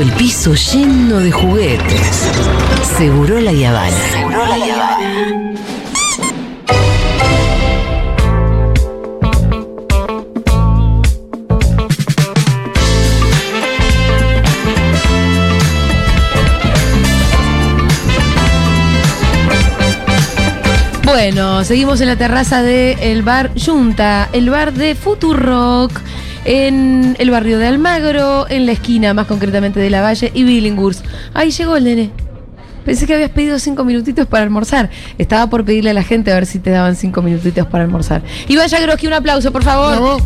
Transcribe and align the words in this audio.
el 0.00 0.10
piso 0.12 0.54
lleno 0.54 1.20
de 1.20 1.30
juguetes. 1.30 2.30
Seguro 2.96 3.40
la 3.40 3.52
Yavana. 3.52 3.96
Seguro 4.12 4.46
la 4.46 4.58
Yavana. 4.58 5.54
Bueno, 21.04 21.64
seguimos 21.64 22.00
en 22.00 22.08
la 22.08 22.16
terraza 22.16 22.62
del 22.62 23.22
bar 23.22 23.52
Junta, 23.64 24.28
el 24.32 24.50
bar 24.50 24.72
de 24.72 24.94
Futurock, 24.94 25.92
en 26.44 27.16
el 27.18 27.30
barrio 27.30 27.58
de 27.58 27.66
Almagro, 27.66 28.46
en 28.48 28.66
la 28.66 28.72
esquina 28.72 29.14
más 29.14 29.26
concretamente 29.26 29.80
de 29.80 29.90
La 29.90 30.02
Valle 30.02 30.30
y 30.34 30.44
Billinghurst. 30.44 31.04
Ahí 31.32 31.50
llegó 31.50 31.76
el 31.76 31.84
nene. 31.84 32.10
Pensé 32.84 33.06
que 33.06 33.14
habías 33.14 33.30
pedido 33.30 33.58
cinco 33.58 33.84
minutitos 33.84 34.26
para 34.26 34.44
almorzar. 34.44 34.90
Estaba 35.16 35.48
por 35.48 35.64
pedirle 35.64 35.90
a 35.90 35.94
la 35.94 36.02
gente 36.02 36.30
a 36.30 36.34
ver 36.34 36.46
si 36.46 36.58
te 36.58 36.70
daban 36.70 36.96
cinco 36.96 37.22
minutitos 37.22 37.66
para 37.66 37.84
almorzar. 37.84 38.22
Y 38.46 38.56
vaya 38.56 38.78
Groski, 38.80 39.06
un 39.06 39.14
aplauso, 39.14 39.50
por 39.52 39.64
favor. 39.64 39.90
Bravo. 39.90 40.18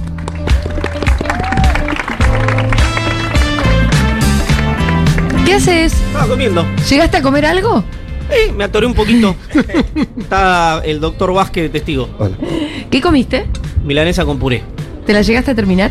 ¿Qué 5.46 5.54
haces? 5.54 5.92
Estaba 5.94 6.26
comiendo. 6.26 6.66
¿Llegaste 6.88 7.16
a 7.16 7.22
comer 7.22 7.46
algo? 7.46 7.84
Eh, 8.30 8.52
me 8.54 8.64
atoré 8.64 8.86
un 8.86 8.94
poquito. 8.94 9.36
Está 10.18 10.82
el 10.84 11.00
doctor 11.00 11.32
Vázquez 11.32 11.64
de 11.64 11.68
testigo. 11.68 12.08
¿Qué 12.90 13.00
comiste? 13.00 13.46
Milanesa 13.84 14.24
con 14.24 14.38
puré. 14.38 14.62
¿Te 15.08 15.14
la 15.14 15.22
llegaste 15.22 15.52
a 15.52 15.54
terminar? 15.54 15.90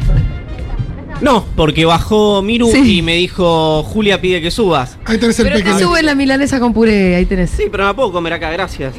No, 1.21 1.44
porque 1.55 1.85
bajó 1.85 2.44
Miru 2.44 2.70
Sí. 2.71 2.99
y 2.99 3.02
me 3.02 3.16
dijo, 3.16 3.81
Julia 3.81 4.21
pide 4.21 4.44
que 4.44 4.52
subas. 4.52 4.99
Ahí 5.05 5.17
tenés 5.17 5.39
el 5.39 5.45
Pero 5.48 5.58
te 5.58 5.63
pequeño. 5.63 5.80
sube 5.88 6.03
la 6.03 6.13
milanesa 6.13 6.59
con 6.59 6.72
puré, 6.72 7.16
ahí 7.16 7.25
tenés. 7.25 7.50
Sí, 7.50 7.64
pero 7.72 7.81
no 7.86 7.89
la 7.89 7.95
puedo 7.95 8.11
comer 8.11 8.33
acá, 8.33 8.52
gracias. 8.52 8.94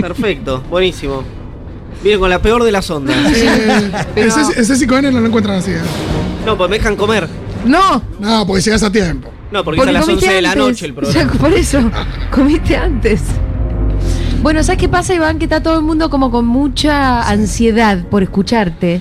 Perfecto, 0.00 0.62
buenísimo. 0.70 1.24
Viene 2.04 2.20
con 2.20 2.30
la 2.30 2.40
peor 2.40 2.62
de 2.62 2.70
las 2.70 2.88
ondas. 2.88 3.16
Eh, 3.36 3.90
Pero- 4.14 4.28
ese, 4.28 4.60
ese 4.60 4.76
5N 4.86 5.10
no 5.12 5.18
lo 5.20 5.26
encuentran 5.26 5.56
así. 5.56 5.72
¿eh? 5.72 5.78
No, 6.46 6.56
pues 6.56 6.70
me 6.70 6.76
dejan 6.78 6.94
comer. 6.94 7.28
No, 7.66 8.00
No, 8.20 8.46
porque 8.46 8.62
llegas 8.62 8.84
a 8.84 8.92
tiempo. 8.92 9.28
No, 9.50 9.64
porque, 9.64 9.80
es 9.80 9.88
a 9.88 9.90
las 9.92 10.04
comiste 10.04 10.26
11 10.26 10.36
de 10.36 10.42
la 10.42 10.50
antes. 10.52 10.64
noche 10.66 10.86
el 10.86 10.94
programa. 10.94 11.32
Ya, 11.32 11.38
por 11.40 11.52
eso, 11.52 11.90
comiste 12.30 12.76
antes. 12.76 13.22
Bueno, 14.44 14.62
¿sabes 14.62 14.78
qué 14.78 14.90
pasa, 14.90 15.14
Iván? 15.14 15.38
Que 15.38 15.44
está 15.46 15.62
todo 15.62 15.76
el 15.78 15.82
mundo 15.82 16.10
como 16.10 16.30
con 16.30 16.44
mucha 16.44 17.26
ansiedad 17.26 18.04
por 18.10 18.22
escucharte. 18.22 19.00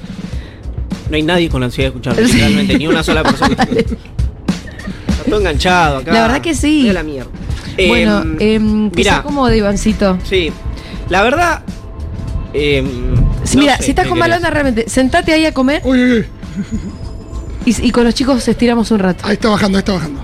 No 1.10 1.18
hay 1.18 1.24
nadie 1.24 1.50
con 1.50 1.62
ansiedad 1.64 1.92
de 1.92 1.98
escuchar, 2.00 2.16
Sí. 2.28 2.38
realmente, 2.40 2.78
ni 2.78 2.88
una 2.88 3.04
sola 3.04 3.24
persona. 3.30 3.58
Está 3.76 5.24
todo 5.26 5.40
enganchado 5.40 5.98
acá. 5.98 6.14
La 6.14 6.22
verdad 6.22 6.40
que 6.40 6.54
sí. 6.56 6.80
Mira 6.84 6.94
la 6.94 7.04
mierda. 7.04 7.30
bueno, 7.90 8.22
Em, 8.40 8.86
eh, 8.88 8.90
que 8.92 8.96
mirá. 8.96 9.12
sea 9.16 9.24
cómodo, 9.24 9.54
Ivancito. 9.54 10.18
Sí, 10.24 10.50
la 11.10 11.22
verdad. 11.24 11.64
em, 12.54 12.88
Sí, 13.44 13.58
no 13.58 13.64
Mira, 13.64 13.76
sé 13.78 13.84
si 13.84 13.90
estás 13.90 14.08
con 14.08 14.18
mala 14.18 14.38
onda, 14.38 14.50
realmente, 14.50 14.88
sentate 14.88 15.34
ahí 15.34 15.46
a 15.46 15.54
comer 15.54 15.82
Uy, 15.84 16.02
uy, 16.02 16.12
uy. 16.20 16.26
y, 17.66 17.88
y 17.88 17.92
con 17.92 18.06
los 18.06 18.14
chicos 18.16 18.48
estiramos 18.48 18.90
un 18.92 19.00
rato. 19.00 19.26
Ahí 19.28 19.34
está 19.34 19.50
bajando, 19.50 19.78
ahí 19.78 19.82
está 19.82 19.92
bajando. 19.92 20.22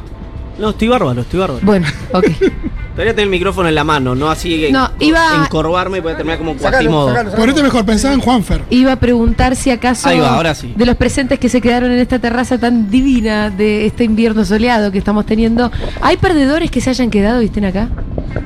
No, 0.58 0.70
estoy 0.70 0.88
bárbaro, 0.88 1.20
estoy 1.20 1.42
bárbaro. 1.42 1.66
Bueno, 1.66 1.88
ok. 2.14 2.25
Debería 2.91 3.13
tener 3.13 3.25
el 3.25 3.29
micrófono 3.29 3.69
en 3.69 3.75
la 3.75 3.83
mano, 3.85 4.13
no 4.13 4.29
así 4.29 4.65
en- 4.65 4.73
No, 4.73 4.91
iba- 4.99 5.43
encorvarme 5.45 5.99
y 5.99 6.01
puede 6.01 6.15
terminar 6.15 6.37
como 6.37 6.55
cuatimodo. 6.57 7.15
Ponete 7.35 7.63
mejor, 7.63 7.85
pensaba 7.85 8.13
en 8.13 8.19
Juanfer. 8.19 8.63
Iba 8.69 8.91
a 8.93 8.95
preguntar 8.99 9.55
si 9.55 9.71
acaso 9.71 10.09
Ahí 10.09 10.19
va, 10.19 10.35
ahora 10.35 10.53
sí. 10.53 10.73
de 10.75 10.85
los 10.85 10.97
presentes 10.97 11.39
que 11.39 11.47
se 11.47 11.61
quedaron 11.61 11.91
en 11.91 11.99
esta 11.99 12.19
terraza 12.19 12.57
tan 12.57 12.89
divina 12.91 13.49
de 13.51 13.85
este 13.85 14.03
invierno 14.03 14.43
soleado 14.43 14.91
que 14.91 14.97
estamos 14.97 15.25
teniendo, 15.25 15.71
¿hay 16.01 16.17
perdedores 16.17 16.69
que 16.71 16.81
se 16.81 16.89
hayan 16.89 17.09
quedado 17.09 17.41
y 17.41 17.45
estén 17.45 17.63
acá? 17.65 17.87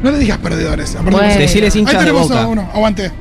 No 0.04 0.12
le 0.12 0.20
digas 0.20 0.38
perdedores. 0.38 0.94
aparte- 0.96 1.12
Bueno. 1.12 1.34
Decirles 1.40 1.74
Ahí 1.74 1.82
hinchas 1.82 1.94
de 1.96 2.00
tenemos 2.00 2.30
a 2.30 2.34
boca. 2.36 2.48
uno, 2.48 2.70
aguante. 2.74 3.12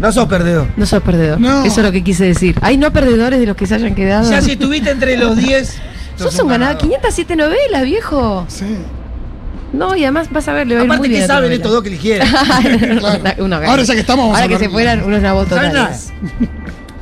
No 0.00 0.10
sos 0.12 0.26
perdedor. 0.26 0.66
No 0.76 0.84
sos 0.84 1.02
perdedor. 1.02 1.40
No. 1.40 1.64
Eso 1.64 1.80
es 1.80 1.86
lo 1.86 1.92
que 1.92 2.02
quise 2.04 2.24
decir. 2.24 2.56
¿Hay 2.60 2.76
no 2.76 2.92
perdedores 2.92 3.38
de 3.40 3.46
los 3.46 3.56
que 3.56 3.66
se 3.66 3.76
hayan 3.76 3.94
quedado? 3.94 4.28
Ya 4.30 4.40
si 4.42 4.52
estuviste 4.52 4.90
entre 4.90 5.16
los 5.16 5.36
10. 5.36 5.78
Sos 6.16 6.38
un 6.40 6.48
ganador. 6.48 6.76
507 6.78 7.36
novelas, 7.36 7.84
viejo. 7.84 8.44
Sí. 8.48 8.64
No, 9.72 9.96
y 9.96 10.02
además 10.04 10.28
vas 10.30 10.46
a 10.48 10.52
ver, 10.52 10.66
le 10.66 10.74
va 10.74 10.80
a 10.82 10.84
ir 10.84 10.90
Aparte 10.90 11.00
muy 11.00 11.08
que 11.08 11.12
bien 11.14 11.22
a 11.22 11.26
tu 11.26 11.32
saben 11.32 11.42
novela. 11.44 11.56
estos 11.56 11.72
dos 11.72 11.82
que 11.82 11.88
eligieron. 11.88 12.28
Claro. 12.98 13.16
Una- 13.20 13.56
una. 13.58 13.68
Ahora 13.70 13.82
ya 13.84 13.94
que 13.94 14.00
estamos, 14.00 14.24
vamos 14.24 14.36
Ahora 14.36 14.44
a 14.44 14.48
que 14.48 14.54
hablar- 14.54 14.68
se 14.68 14.72
fueran 14.72 15.04
unos 15.04 15.22
nabos 15.22 15.48
¿Saben 15.48 15.70
totales. 15.72 16.12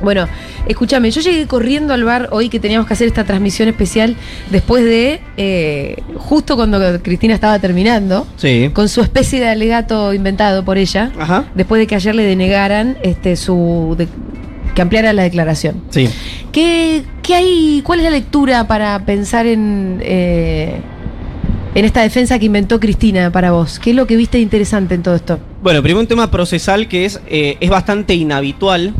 Bueno, 0.01 0.27
escúchame, 0.67 1.11
yo 1.11 1.21
llegué 1.21 1.45
corriendo 1.45 1.93
al 1.93 2.03
bar 2.03 2.29
hoy 2.31 2.49
que 2.49 2.59
teníamos 2.59 2.87
que 2.87 2.93
hacer 2.93 3.07
esta 3.07 3.23
transmisión 3.23 3.69
especial 3.69 4.15
después 4.49 4.83
de, 4.83 5.21
eh, 5.37 5.97
justo 6.15 6.55
cuando 6.55 6.79
Cristina 7.03 7.35
estaba 7.35 7.59
terminando, 7.59 8.25
Sí. 8.37 8.71
con 8.73 8.89
su 8.89 9.01
especie 9.01 9.39
de 9.39 9.49
alegato 9.49 10.11
inventado 10.13 10.65
por 10.65 10.79
ella, 10.79 11.11
Ajá. 11.19 11.43
después 11.53 11.79
de 11.79 11.85
que 11.85 11.93
ayer 11.95 12.15
le 12.15 12.23
denegaran 12.23 12.97
este, 13.03 13.35
su... 13.35 13.93
de- 13.97 14.07
que 14.73 14.81
ampliara 14.81 15.11
la 15.13 15.21
declaración. 15.23 15.83
Sí. 15.91 16.07
¿Qué, 16.51 17.03
qué 17.21 17.35
hay, 17.35 17.81
¿Cuál 17.85 17.99
es 17.99 18.05
la 18.05 18.11
lectura 18.11 18.65
para 18.67 18.97
pensar 19.05 19.45
en, 19.45 19.99
eh, 20.01 20.81
en 21.73 21.85
esta 21.85 22.01
defensa 22.01 22.37
que 22.39 22.45
inventó 22.47 22.79
Cristina 22.79 23.31
para 23.31 23.51
vos? 23.51 23.79
¿Qué 23.79 23.91
es 23.91 23.95
lo 23.95 24.05
que 24.07 24.15
viste 24.17 24.39
interesante 24.39 24.95
en 24.95 25.03
todo 25.03 25.15
esto? 25.15 25.39
Bueno, 25.63 25.81
primero 25.81 25.99
un 26.01 26.07
tema 26.07 26.29
procesal 26.31 26.87
que 26.87 27.05
es, 27.05 27.21
eh, 27.27 27.57
es 27.59 27.69
bastante 27.69 28.15
inhabitual 28.15 28.93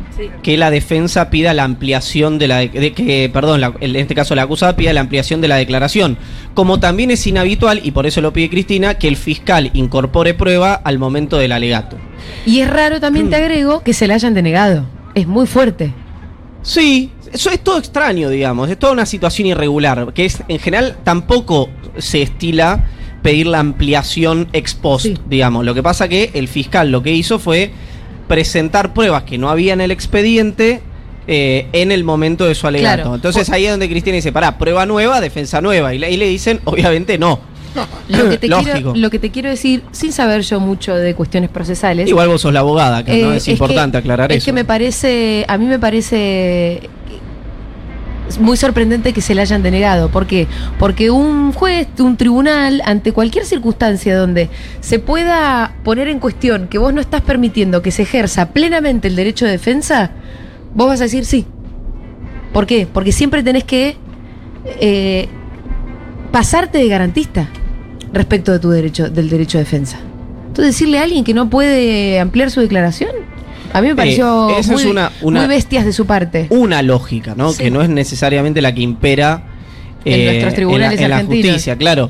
que 0.44 0.58
la 0.58 0.70
defensa 0.72 1.30
pida 1.30 1.54
la 1.54 1.64
ampliación 1.64 2.38
de 2.40 2.48
la 2.48 2.58
de, 2.60 2.70
de 2.70 2.94
que, 2.94 3.30
perdón, 3.34 3.62
la- 3.62 3.74
en 3.82 3.96
este 3.96 4.14
caso 4.16 4.36
la 4.36 4.44
acusada 4.44 4.76
pida 4.76 4.94
la 4.94 5.02
ampliación 5.02 5.42
de 5.42 5.48
la 5.48 5.56
declaración. 5.56 6.18
Como 6.54 6.80
también 6.80 7.12
es 7.12 7.26
inhabitual, 7.28 7.82
y 7.84 7.92
por 7.92 8.06
eso 8.06 8.22
lo 8.22 8.32
pide 8.34 8.50
Cristina, 8.50 8.94
que 8.96 9.08
el 9.08 9.16
fiscal 9.18 9.72
incorpore 9.74 10.34
prueba 10.34 10.74
al 10.74 11.00
momento 11.00 11.38
del 11.38 11.52
alegato. 11.52 11.98
Y 12.46 12.60
es 12.60 12.70
raro 12.70 13.00
también, 13.00 13.28
Mm. 13.28 13.30
te 13.32 13.36
agrego, 13.38 13.82
que 13.84 13.94
se 13.94 14.08
la 14.08 14.14
hayan 14.16 14.34
denegado. 14.34 14.86
Es 15.16 15.28
muy 15.28 15.48
fuerte. 15.48 15.94
Sí, 16.62 17.10
eso 17.34 17.50
es 17.50 17.60
todo 17.62 17.78
extraño, 17.78 18.30
digamos, 18.30 18.70
es 18.70 18.78
toda 18.78 18.94
una 18.94 19.06
situación 19.06 19.48
irregular, 19.48 20.14
que 20.14 20.26
es 20.26 20.42
en 20.48 20.60
general 20.60 20.98
tampoco 21.04 21.70
se 21.98 22.22
estila 22.22 22.86
pedir 23.22 23.48
la 23.48 23.60
ampliación 23.60 24.48
ex 24.54 24.74
post, 24.74 25.06
Sí. 25.06 25.18
digamos. 25.30 25.64
Lo 25.66 25.74
que 25.74 25.84
pasa 25.84 26.08
que 26.08 26.32
el 26.34 26.48
fiscal 26.48 26.90
lo 26.92 27.04
que 27.04 27.12
hizo 27.14 27.38
fue 27.40 27.72
presentar 28.28 28.94
pruebas 28.94 29.24
que 29.24 29.38
no 29.38 29.50
había 29.50 29.74
en 29.74 29.82
el 29.82 29.92
expediente 29.92 30.82
eh, 31.28 31.68
en 31.74 31.92
el 31.92 32.04
momento 32.04 32.46
de 32.46 32.56
su 32.56 32.66
alegato. 32.66 33.04
Claro. 33.04 33.16
Entonces 33.16 33.50
ahí 33.52 33.66
es 33.66 33.72
donde 33.72 33.88
Cristina 33.88 34.16
dice, 34.16 34.32
pará, 34.32 34.58
prueba 34.58 34.86
nueva, 34.88 35.22
defensa 35.22 35.62
nueva. 35.62 35.94
Y 35.94 36.00
le, 36.00 36.10
y 36.12 36.18
le 36.18 36.28
dicen, 36.28 36.60
obviamente 36.66 37.18
no. 37.20 37.40
Lo 38.10 38.28
que, 38.30 38.38
te 38.38 38.48
Lógico. 38.50 38.72
quiero, 38.74 38.96
lo 38.96 39.10
que 39.12 39.20
te 39.20 39.30
quiero 39.30 39.50
decir, 39.50 39.84
sin 39.92 40.12
saber 40.12 40.42
yo 40.42 40.60
mucho 40.60 40.96
de 40.96 41.14
cuestiones 41.14 41.50
procesales. 41.52 42.10
Igual 42.10 42.28
vos 42.28 42.42
sos 42.42 42.52
la 42.52 42.62
abogada, 42.62 42.98
acá, 42.98 43.14
¿no? 43.14 43.34
eh, 43.34 43.38
Es 43.38 43.48
importante 43.48 43.92
que- 43.94 43.98
aclarar 44.00 44.32
es 44.32 44.40
eso. 44.40 44.46
que 44.46 44.54
me 44.54 44.66
parece, 44.66 45.46
a 45.48 45.58
mí 45.60 45.66
me 45.66 45.78
parece 45.80 46.78
es 46.78 46.90
muy 48.40 48.58
sorprendente 48.58 49.14
que 49.14 49.22
se 49.22 49.36
le 49.36 49.42
hayan 49.42 49.64
denegado. 49.64 50.10
¿Por 50.10 50.28
qué? 50.28 50.48
Porque 50.80 51.12
un 51.12 51.52
juez, 51.54 51.88
un 52.00 52.18
tribunal, 52.18 52.82
ante 52.86 53.12
cualquier 53.12 53.46
circunstancia 53.46 54.18
donde 54.18 54.50
se 54.80 55.00
pueda 55.00 55.76
poner 55.84 56.08
en 56.08 56.20
cuestión 56.20 56.68
que 56.68 56.78
vos 56.78 56.94
no 56.94 57.02
estás 57.02 57.22
permitiendo 57.22 57.82
que 57.82 57.92
se 57.92 58.04
ejerza 58.04 58.50
plenamente 58.50 59.08
el 59.08 59.16
derecho 59.16 59.46
de 59.46 59.52
defensa, 59.52 60.12
vos 60.74 60.88
vas 60.88 61.02
a 61.02 61.04
decir 61.04 61.26
sí. 61.26 61.46
¿Por 62.54 62.66
qué? 62.68 62.88
Porque 62.92 63.12
siempre 63.12 63.44
tenés 63.44 63.64
que 63.64 63.98
eh, 64.80 65.28
pasarte 66.32 66.78
de 66.78 66.88
garantista 66.88 67.48
respecto 68.14 68.52
de 68.52 68.60
tu 68.60 68.70
derecho, 68.70 69.10
del 69.10 69.30
derecho 69.30 69.58
de 69.58 69.64
defensa. 69.64 70.00
Entonces 70.48 70.76
decirle 70.76 71.00
a 71.00 71.04
alguien 71.04 71.24
que 71.24 71.34
no 71.34 71.50
puede 71.50 72.20
ampliar 72.20 72.52
su 72.52 72.60
declaración, 72.60 73.12
a 73.74 73.82
mí 73.82 73.88
me 73.90 73.96
pareció 73.96 74.50
Eh, 74.52 74.60
esa 74.60 74.74
muy, 74.74 74.82
es 74.84 74.88
una- 74.88 75.12
una- 75.22 75.40
muy 75.42 75.48
bestias 75.50 75.86
de 75.86 75.94
su 75.94 76.06
parte. 76.06 76.48
una 76.50 76.82
lógica, 76.82 77.34
¿no? 77.36 77.52
Sí. 77.52 77.64
Que 77.64 77.72
no 77.72 77.82
es 77.82 77.90
necesariamente 77.90 78.62
la 78.62 78.74
que 78.74 78.82
impera 78.82 79.44
En 80.06 80.26
nuestros 80.26 80.54
tribunales 80.56 81.00
en 81.00 81.10
la, 81.10 81.20
en 81.20 81.28
la 81.28 81.34
justicia, 81.34 81.76
claro. 81.78 82.10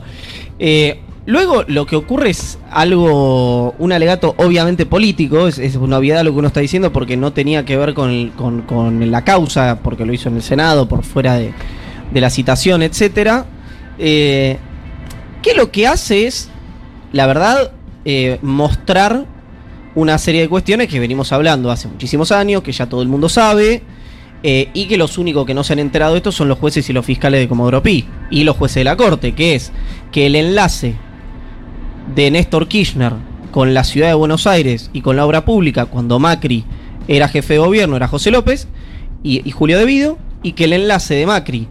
Eh, 0.59 0.99
luego 1.25 1.63
lo 1.67 1.85
que 1.85 1.95
ocurre 1.95 2.29
es 2.29 2.57
algo, 2.71 3.73
un 3.79 3.91
alegato 3.91 4.33
obviamente 4.37 4.85
político, 4.85 5.47
es, 5.47 5.57
es 5.59 5.75
una 5.75 5.97
obviedad 5.97 6.23
lo 6.23 6.31
que 6.31 6.39
uno 6.39 6.47
está 6.47 6.59
diciendo 6.61 6.91
porque 6.93 7.17
no 7.17 7.33
tenía 7.33 7.65
que 7.65 7.75
ver 7.77 7.93
con, 7.93 8.29
con- 8.29 8.61
con 8.61 9.11
la 9.11 9.23
causa, 9.23 9.79
porque 9.83 10.05
lo 10.05 10.13
hizo 10.13 10.29
en 10.29 10.37
el 10.37 10.41
Senado, 10.43 10.87
por 10.87 11.03
fuera 11.03 11.35
de, 11.35 11.51
de 12.13 12.21
la 12.21 12.29
citación, 12.29 12.81
etcétera. 12.81 13.45
Eh, 13.99 14.57
que 15.41 15.53
lo 15.53 15.71
que 15.71 15.87
hace 15.87 16.27
es, 16.27 16.49
la 17.11 17.25
verdad, 17.27 17.71
eh, 18.05 18.39
mostrar 18.41 19.25
una 19.95 20.17
serie 20.17 20.41
de 20.41 20.49
cuestiones 20.49 20.87
que 20.87 20.99
venimos 20.99 21.31
hablando 21.31 21.71
hace 21.71 21.87
muchísimos 21.87 22.31
años, 22.31 22.63
que 22.63 22.71
ya 22.71 22.87
todo 22.87 23.01
el 23.01 23.07
mundo 23.07 23.29
sabe, 23.29 23.81
eh, 24.43 24.69
y 24.73 24.85
que 24.87 24.97
los 24.97 25.17
únicos 25.17 25.45
que 25.45 25.53
no 25.53 25.63
se 25.63 25.73
han 25.73 25.79
enterado 25.79 26.13
de 26.13 26.17
esto 26.17 26.31
son 26.31 26.47
los 26.47 26.57
jueces 26.57 26.89
y 26.89 26.93
los 26.93 27.05
fiscales 27.05 27.39
de 27.39 27.47
Comodoro 27.47 27.83
Pi, 27.83 28.05
y 28.29 28.43
los 28.43 28.57
jueces 28.57 28.75
de 28.75 28.83
la 28.85 28.95
Corte, 28.95 29.33
que 29.33 29.55
es 29.55 29.71
que 30.11 30.25
el 30.25 30.35
enlace 30.35 30.95
de 32.15 32.31
Néstor 32.31 32.67
Kirchner 32.67 33.13
con 33.51 33.73
la 33.73 33.83
ciudad 33.83 34.07
de 34.07 34.13
Buenos 34.13 34.47
Aires 34.47 34.89
y 34.93 35.01
con 35.01 35.15
la 35.15 35.25
obra 35.25 35.45
pública, 35.45 35.85
cuando 35.85 36.19
Macri 36.19 36.63
era 37.07 37.27
jefe 37.27 37.53
de 37.55 37.59
gobierno, 37.59 37.95
era 37.95 38.07
José 38.07 38.31
López 38.31 38.67
y, 39.23 39.47
y 39.47 39.51
Julio 39.51 39.77
Devido, 39.77 40.17
y 40.43 40.53
que 40.53 40.63
el 40.63 40.73
enlace 40.73 41.15
de 41.15 41.25
Macri 41.25 41.67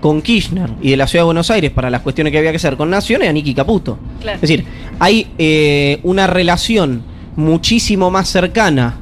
con 0.00 0.22
Kirchner 0.22 0.70
y 0.80 0.90
de 0.90 0.96
la 0.96 1.06
ciudad 1.06 1.22
de 1.22 1.26
Buenos 1.26 1.50
Aires 1.50 1.70
para 1.70 1.90
las 1.90 2.02
cuestiones 2.02 2.32
que 2.32 2.38
había 2.38 2.50
que 2.50 2.56
hacer 2.56 2.76
con 2.76 2.90
Naciones 2.90 3.28
a 3.28 3.32
Nicky 3.32 3.54
Caputo. 3.54 3.98
Claro. 4.20 4.36
Es 4.36 4.42
decir, 4.42 4.64
hay 4.98 5.28
eh, 5.38 6.00
una 6.02 6.26
relación 6.26 7.02
muchísimo 7.38 8.10
más 8.10 8.28
cercana 8.28 8.96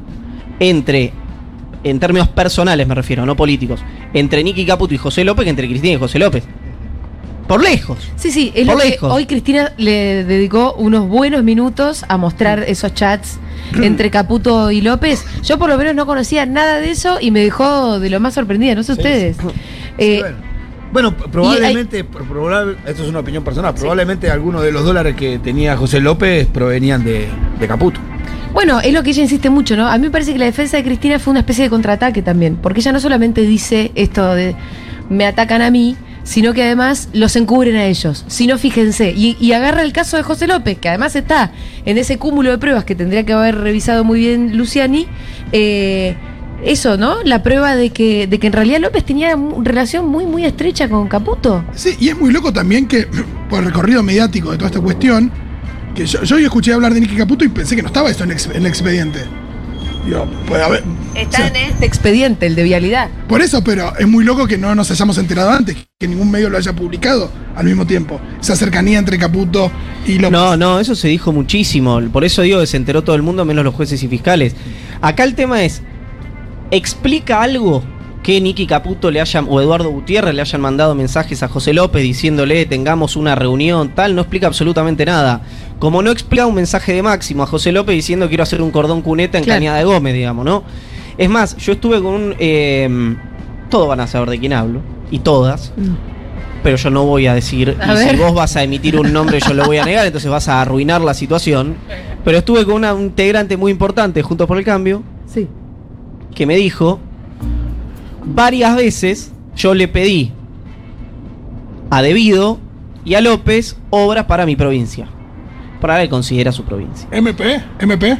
entre, 0.60 1.12
en 1.82 1.98
términos 1.98 2.28
personales 2.28 2.86
me 2.86 2.94
refiero, 2.94 3.24
no 3.26 3.34
políticos, 3.34 3.80
entre 4.14 4.44
Nicky 4.44 4.64
Caputo 4.66 4.94
y 4.94 4.98
José 4.98 5.24
López 5.24 5.44
que 5.44 5.50
entre 5.50 5.66
Cristina 5.68 5.94
y 5.94 5.98
José 5.98 6.18
López. 6.18 6.44
Por 7.48 7.62
lejos. 7.62 7.98
Sí, 8.16 8.30
sí, 8.32 8.52
es 8.54 8.66
Por 8.66 8.74
lo 8.76 8.82
que 8.82 8.88
lejos. 8.90 9.12
hoy 9.12 9.24
Cristina 9.26 9.72
le 9.78 10.24
dedicó 10.24 10.74
unos 10.74 11.08
buenos 11.08 11.44
minutos 11.44 12.04
a 12.08 12.16
mostrar 12.16 12.64
esos 12.66 12.92
chats 12.92 13.38
entre 13.82 14.10
Caputo 14.10 14.70
y 14.72 14.80
López. 14.80 15.24
Yo 15.44 15.56
por 15.56 15.68
lo 15.70 15.78
menos 15.78 15.94
no 15.94 16.06
conocía 16.06 16.44
nada 16.44 16.78
de 16.80 16.90
eso 16.90 17.18
y 17.20 17.30
me 17.30 17.40
dejó 17.40 18.00
de 18.00 18.10
lo 18.10 18.18
más 18.20 18.34
sorprendida, 18.34 18.74
no 18.74 18.82
sé 18.82 18.92
ustedes. 18.92 19.36
Eh, 19.96 20.22
bueno. 20.92 21.14
Probablemente, 21.16 22.02
pro- 22.04 22.24
probable- 22.24 22.76
esto 22.84 23.02
es 23.04 23.08
una 23.08 23.20
opinión 23.20 23.44
personal, 23.44 23.74
probablemente 23.74 24.28
algunos 24.30 24.62
de 24.62 24.72
los 24.72 24.84
dólares 24.84 25.14
que 25.14 25.38
tenía 25.38 25.76
José 25.76 26.00
López 26.00 26.46
provenían 26.48 27.04
de, 27.04 27.28
de 27.60 27.68
Caputo. 27.68 28.00
Bueno, 28.56 28.80
es 28.80 28.94
lo 28.94 29.02
que 29.02 29.10
ella 29.10 29.20
insiste 29.20 29.50
mucho, 29.50 29.76
¿no? 29.76 29.86
A 29.86 29.98
mí 29.98 30.06
me 30.06 30.10
parece 30.10 30.32
que 30.32 30.38
la 30.38 30.46
defensa 30.46 30.78
de 30.78 30.82
Cristina 30.82 31.18
fue 31.18 31.30
una 31.30 31.40
especie 31.40 31.64
de 31.64 31.68
contraataque 31.68 32.22
también, 32.22 32.56
porque 32.56 32.80
ella 32.80 32.90
no 32.90 33.00
solamente 33.00 33.42
dice 33.42 33.92
esto 33.94 34.34
de 34.34 34.56
me 35.10 35.26
atacan 35.26 35.60
a 35.60 35.70
mí, 35.70 35.94
sino 36.24 36.54
que 36.54 36.62
además 36.62 37.10
los 37.12 37.36
encubren 37.36 37.76
a 37.76 37.84
ellos. 37.84 38.24
Si 38.28 38.46
no, 38.46 38.56
fíjense. 38.56 39.12
Y, 39.14 39.52
agarra 39.52 39.82
el 39.82 39.92
caso 39.92 40.16
de 40.16 40.22
José 40.22 40.46
López, 40.46 40.78
que 40.78 40.88
además 40.88 41.14
está 41.16 41.52
en 41.84 41.98
ese 41.98 42.16
cúmulo 42.16 42.50
de 42.50 42.56
pruebas 42.56 42.84
que 42.84 42.94
tendría 42.94 43.26
que 43.26 43.34
haber 43.34 43.56
revisado 43.56 44.04
muy 44.04 44.20
bien 44.20 44.56
Luciani. 44.56 45.06
eh, 45.52 46.16
eso, 46.64 46.96
¿no? 46.96 47.22
La 47.24 47.42
prueba 47.42 47.76
de 47.76 47.90
que, 47.90 48.26
de 48.26 48.38
que 48.38 48.46
en 48.46 48.54
realidad 48.54 48.80
López 48.80 49.04
tenía 49.04 49.36
una 49.36 49.68
relación 49.68 50.08
muy, 50.08 50.24
muy 50.24 50.46
estrecha 50.46 50.88
con 50.88 51.06
Caputo. 51.06 51.62
Sí, 51.74 51.94
y 52.00 52.08
es 52.08 52.18
muy 52.18 52.32
loco 52.32 52.54
también 52.54 52.88
que, 52.88 53.06
por 53.50 53.58
el 53.58 53.66
recorrido 53.66 54.02
mediático 54.02 54.50
de 54.50 54.56
toda 54.56 54.70
esta 54.70 54.80
cuestión, 54.80 55.30
que 55.96 56.06
yo, 56.06 56.22
yo 56.22 56.36
hoy 56.36 56.44
escuché 56.44 56.72
hablar 56.72 56.94
de 56.94 57.00
Nicky 57.00 57.16
Caputo 57.16 57.44
y 57.44 57.48
pensé 57.48 57.74
que 57.74 57.82
no 57.82 57.88
estaba 57.88 58.10
esto 58.10 58.22
en 58.24 58.30
el, 58.30 58.36
ex- 58.36 58.46
en 58.46 58.56
el 58.56 58.66
expediente. 58.66 59.24
Digo, 60.04 60.24
puede 60.46 60.62
haber. 60.62 60.84
Está 61.16 61.38
o 61.38 61.40
sea, 61.40 61.48
en 61.48 61.56
este 61.56 61.84
expediente, 61.84 62.46
el 62.46 62.54
de 62.54 62.62
vialidad. 62.62 63.08
Por 63.28 63.40
eso, 63.42 63.64
pero 63.64 63.92
es 63.98 64.06
muy 64.06 64.24
loco 64.24 64.46
que 64.46 64.56
no 64.56 64.72
nos 64.76 64.88
hayamos 64.92 65.18
enterado 65.18 65.50
antes, 65.50 65.76
que 65.98 66.06
ningún 66.06 66.30
medio 66.30 66.48
lo 66.48 66.58
haya 66.58 66.72
publicado 66.74 67.28
al 67.56 67.64
mismo 67.64 67.86
tiempo. 67.88 68.20
Esa 68.40 68.54
cercanía 68.54 68.98
entre 69.00 69.18
Caputo 69.18 69.72
y 70.06 70.18
López. 70.18 70.30
No, 70.30 70.56
no, 70.56 70.78
eso 70.78 70.94
se 70.94 71.08
dijo 71.08 71.32
muchísimo. 71.32 72.00
Por 72.12 72.24
eso 72.24 72.42
digo 72.42 72.60
que 72.60 72.66
se 72.68 72.76
enteró 72.76 73.02
todo 73.02 73.16
el 73.16 73.22
mundo, 73.22 73.44
menos 73.44 73.64
los 73.64 73.74
jueces 73.74 74.00
y 74.02 74.06
fiscales. 74.06 74.54
Acá 75.00 75.24
el 75.24 75.34
tema 75.34 75.64
es, 75.64 75.82
¿explica 76.70 77.42
algo 77.42 77.82
que 78.26 78.40
Nicky 78.40 78.66
Caputo 78.66 79.12
le 79.12 79.20
hayan, 79.20 79.46
o 79.48 79.60
Eduardo 79.60 79.88
Gutiérrez 79.88 80.34
le 80.34 80.40
hayan 80.40 80.60
mandado 80.60 80.96
mensajes 80.96 81.44
a 81.44 81.48
José 81.48 81.72
López 81.72 82.02
diciéndole 82.02 82.66
tengamos 82.66 83.14
una 83.14 83.36
reunión, 83.36 83.90
tal? 83.94 84.16
No 84.16 84.22
explica 84.22 84.48
absolutamente 84.48 85.04
nada. 85.04 85.42
Como 85.78 86.02
no 86.02 86.10
explica 86.10 86.44
un 86.44 86.56
mensaje 86.56 86.92
de 86.92 87.04
Máximo 87.04 87.44
a 87.44 87.46
José 87.46 87.70
López 87.70 87.94
diciendo 87.94 88.26
quiero 88.26 88.42
hacer 88.42 88.60
un 88.62 88.72
cordón 88.72 89.00
cuneta 89.02 89.38
en 89.38 89.44
Claro. 89.44 89.58
Cañada 89.58 89.78
de 89.78 89.84
Gómez, 89.84 90.12
digamos, 90.14 90.44
¿no? 90.44 90.64
Es 91.16 91.30
más, 91.30 91.56
yo 91.56 91.74
estuve 91.74 92.02
con 92.02 92.14
un... 92.14 92.34
eh, 92.40 93.14
todos 93.70 93.86
van 93.86 94.00
a 94.00 94.08
saber 94.08 94.30
de 94.30 94.40
quién 94.40 94.54
hablo, 94.54 94.80
y 95.08 95.20
todas 95.20 95.72
pero 96.64 96.76
yo 96.78 96.90
no 96.90 97.04
voy 97.04 97.28
a 97.28 97.34
decir, 97.34 97.76
A 97.80 97.94
y 97.94 98.08
si 98.08 98.16
vos 98.16 98.34
vas 98.34 98.56
a 98.56 98.64
emitir 98.64 98.98
un 98.98 99.12
nombre 99.12 99.38
yo 99.38 99.54
lo 99.54 99.66
voy 99.66 99.76
a 99.76 99.84
negar, 99.84 100.04
entonces 100.06 100.28
vas 100.28 100.48
a 100.48 100.60
arruinar 100.60 101.00
la 101.00 101.14
situación. 101.14 101.76
Pero 102.24 102.38
estuve 102.38 102.64
con 102.64 102.74
una 102.74 102.92
un 102.92 103.02
integrante 103.02 103.56
muy 103.56 103.70
importante, 103.70 104.20
Juntos 104.20 104.48
por 104.48 104.58
el 104.58 104.64
Cambio, 104.64 105.04
Sí. 105.32 105.46
que 106.34 106.44
me 106.44 106.56
dijo, 106.56 106.98
varias 108.26 108.76
veces 108.76 109.32
yo 109.56 109.74
le 109.74 109.88
pedí 109.88 110.32
a 111.90 112.02
Debido 112.02 112.58
y 113.04 113.14
a 113.14 113.20
López 113.20 113.76
obras 113.90 114.24
para 114.26 114.46
mi 114.46 114.56
provincia, 114.56 115.06
para 115.80 116.00
que 116.02 116.08
considera 116.08 116.52
su 116.52 116.64
provincia. 116.64 117.08
MP, 117.10 117.62
MP. 117.78 118.18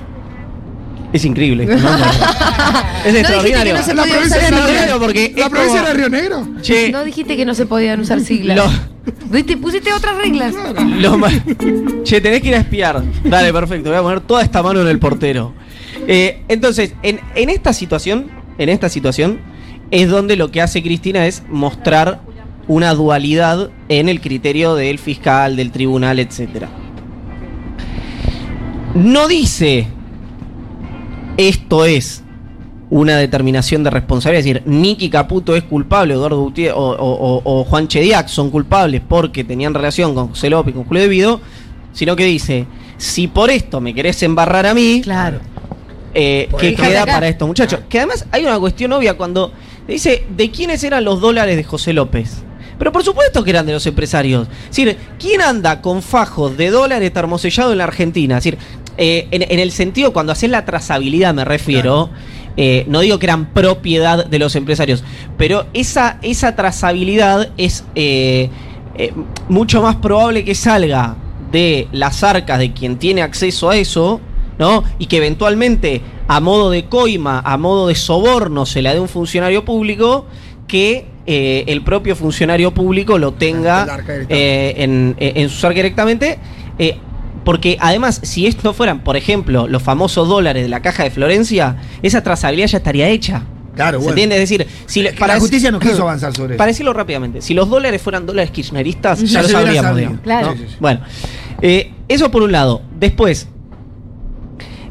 Es 1.12 1.24
increíble. 1.24 1.64
este 1.64 1.76
nombre. 1.76 2.04
es 3.06 3.14
extraordinario. 3.14 3.74
no 3.74 3.94
La 3.94 4.02
provincia, 4.04 4.48
era 4.48 4.58
el 4.58 4.64
Río- 4.68 4.80
Negro 4.80 4.98
porque 5.00 5.32
la 5.36 5.44
es 5.44 5.50
provincia 5.50 5.78
como- 5.80 5.90
era 5.90 5.94
Río 5.94 6.08
Negro. 6.08 6.48
Che, 6.62 6.90
No 6.92 7.04
dijiste 7.04 7.36
que 7.36 7.44
no 7.44 7.54
se 7.54 7.66
podían 7.66 8.00
usar 8.00 8.20
siglas. 8.20 8.56
Lo- 8.56 8.70
¿Viste? 9.30 9.56
Pusiste 9.56 9.92
otras 9.92 10.16
reglas. 10.16 10.54
Lo 10.98 11.16
ma- 11.16 11.30
che, 12.02 12.20
tenés 12.20 12.42
que 12.42 12.48
ir 12.48 12.54
a 12.56 12.58
espiar. 12.58 13.02
Dale, 13.24 13.52
perfecto. 13.52 13.90
Voy 13.90 13.98
a 13.98 14.02
poner 14.02 14.20
toda 14.20 14.42
esta 14.42 14.62
mano 14.62 14.80
en 14.80 14.88
el 14.88 14.98
portero. 14.98 15.52
Eh, 16.08 16.42
entonces, 16.48 16.94
en, 17.02 17.20
en 17.34 17.50
esta 17.50 17.72
situación, 17.72 18.26
en 18.58 18.68
esta 18.68 18.88
situación, 18.88 19.38
es 19.90 20.08
donde 20.08 20.36
lo 20.36 20.50
que 20.50 20.60
hace 20.62 20.82
Cristina 20.82 21.26
es 21.26 21.42
mostrar 21.48 22.20
una 22.68 22.94
dualidad 22.94 23.70
en 23.88 24.08
el 24.08 24.20
criterio 24.20 24.74
del 24.74 24.98
fiscal, 24.98 25.54
del 25.56 25.70
tribunal, 25.70 26.18
etcétera. 26.18 26.68
No 28.94 29.28
dice 29.28 29.86
esto 31.36 31.84
es 31.84 32.22
una 32.88 33.16
determinación 33.18 33.82
de 33.84 33.90
responsabilidad, 33.90 34.38
es 34.40 34.44
decir, 34.46 34.62
Nicky 34.64 35.10
Caputo 35.10 35.54
es 35.56 35.64
culpable, 35.64 36.14
Eduardo 36.14 36.40
Gutiérrez 36.40 36.74
o, 36.76 36.90
o- 36.92 37.40
o- 37.42 37.42
o 37.44 37.64
Juan 37.64 37.88
Chediac 37.88 38.28
son 38.28 38.48
culpables 38.50 39.02
porque 39.06 39.44
tenían 39.44 39.74
relación 39.74 40.14
con 40.14 40.28
José 40.28 40.48
López 40.48 40.72
y 40.72 40.76
con 40.76 40.84
Julio 40.84 41.02
Debido, 41.02 41.40
sino 41.92 42.14
que 42.16 42.24
dice, 42.24 42.64
si 42.96 43.26
por 43.26 43.50
esto 43.50 43.80
me 43.80 43.92
querés 43.92 44.22
embarrar 44.22 44.66
a 44.66 44.72
mí, 44.72 45.00
Claro. 45.02 45.40
eh, 46.14 46.48
¿qué 46.58 46.74
queda 46.74 47.02
Acá. 47.02 47.12
para 47.14 47.28
estos 47.28 47.46
muchachos? 47.48 47.80
Que 47.88 47.98
además 47.98 48.24
hay 48.30 48.44
una 48.44 48.58
cuestión 48.58 48.92
obvia 48.92 49.14
cuando 49.14 49.52
dice, 49.94 50.24
¿de 50.36 50.50
quiénes 50.50 50.82
eran 50.84 51.04
los 51.04 51.20
dólares 51.20 51.56
de 51.56 51.64
José 51.64 51.92
López? 51.92 52.42
Pero 52.78 52.92
por 52.92 53.02
supuesto 53.02 53.42
que 53.42 53.50
eran 53.50 53.66
de 53.66 53.72
los 53.72 53.86
empresarios. 53.86 54.48
Es 54.64 54.76
decir, 54.76 54.96
¿quién 55.18 55.40
anda 55.40 55.80
con 55.80 56.02
fajos 56.02 56.56
de 56.56 56.70
dólares 56.70 57.12
termosellado 57.12 57.72
en 57.72 57.78
la 57.78 57.84
Argentina? 57.84 58.38
Es 58.38 58.44
decir, 58.44 58.58
eh, 58.98 59.28
en, 59.30 59.42
en 59.42 59.58
el 59.58 59.72
sentido, 59.72 60.12
cuando 60.12 60.32
haces 60.32 60.50
la 60.50 60.64
trazabilidad 60.64 61.32
me 61.32 61.44
refiero, 61.44 62.10
eh, 62.56 62.86
no 62.88 63.00
digo 63.00 63.18
que 63.18 63.26
eran 63.26 63.52
propiedad 63.52 64.24
de 64.24 64.38
los 64.38 64.56
empresarios, 64.56 65.04
pero 65.36 65.66
esa, 65.74 66.18
esa 66.22 66.56
trazabilidad 66.56 67.50
es 67.58 67.84
eh, 67.94 68.48
eh, 68.96 69.12
mucho 69.50 69.82
más 69.82 69.96
probable 69.96 70.42
que 70.42 70.54
salga 70.54 71.16
de 71.52 71.86
las 71.92 72.22
arcas 72.22 72.58
de 72.58 72.72
quien 72.72 72.96
tiene 72.96 73.20
acceso 73.20 73.68
a 73.68 73.76
eso, 73.76 74.22
¿no? 74.58 74.84
Y 74.98 75.06
que 75.06 75.16
eventualmente, 75.18 76.00
a 76.28 76.40
modo 76.40 76.70
de 76.70 76.86
coima, 76.86 77.40
a 77.44 77.56
modo 77.56 77.88
de 77.88 77.94
soborno, 77.94 78.66
se 78.66 78.82
la 78.82 78.92
dé 78.94 79.00
un 79.00 79.08
funcionario 79.08 79.64
público, 79.64 80.26
que 80.66 81.06
eh, 81.26 81.64
el 81.68 81.82
propio 81.82 82.14
funcionario 82.16 82.72
público 82.72 83.18
lo 83.18 83.32
tenga 83.32 83.82
arca 83.82 84.14
eh, 84.28 84.74
en, 84.78 85.14
eh, 85.18 85.32
en 85.36 85.48
sus 85.48 85.62
arcas 85.64 85.76
directamente. 85.76 86.38
eh, 86.78 86.96
porque 87.44 87.76
además, 87.80 88.18
si 88.24 88.48
esto 88.48 88.74
fueran, 88.74 89.04
por 89.04 89.16
ejemplo, 89.16 89.68
los 89.68 89.80
famosos 89.80 90.26
dólares 90.28 90.64
de 90.64 90.68
la 90.68 90.82
caja 90.82 91.04
de 91.04 91.12
Florencia, 91.12 91.76
esa 92.02 92.20
trazabilidad 92.20 92.66
ya 92.66 92.78
estaría 92.78 93.08
hecha. 93.08 93.44
Claro, 93.76 93.98
¿Se 93.98 94.04
bueno. 94.04 94.10
entiende? 94.10 94.34
Es 94.34 94.40
decir, 94.48 94.66
si 94.86 95.02
le- 95.02 95.10
Es 95.10 95.14
que 95.14 95.26
la 95.28 95.38
justicia 95.38 95.70
no 95.70 95.78
quiso 95.80 96.02
avanzar 96.02 96.34
sobre 96.34 96.54
eso. 96.54 96.58
Para 96.58 96.68
decirlo 96.72 96.92
rápidamente, 96.92 97.40
si 97.42 97.54
los 97.54 97.68
dólares 97.70 98.02
fueran 98.02 98.26
dólares 98.26 98.50
kirchneristas, 98.50 99.20
ya 99.20 99.26
Ya 99.26 99.42
lo 99.42 99.46
se 99.48 99.52
sabríamos. 99.52 99.96
digamos, 99.96 100.20
Claro. 100.22 100.46
¿no? 100.48 100.52
Sí, 100.54 100.58
sí, 100.58 100.66
sí. 100.70 100.76
Bueno, 100.80 101.00
eh, 101.62 101.92
eso 102.08 102.30
por 102.32 102.42
un 102.42 102.50
lado. 102.50 102.82
Después, 102.98 103.46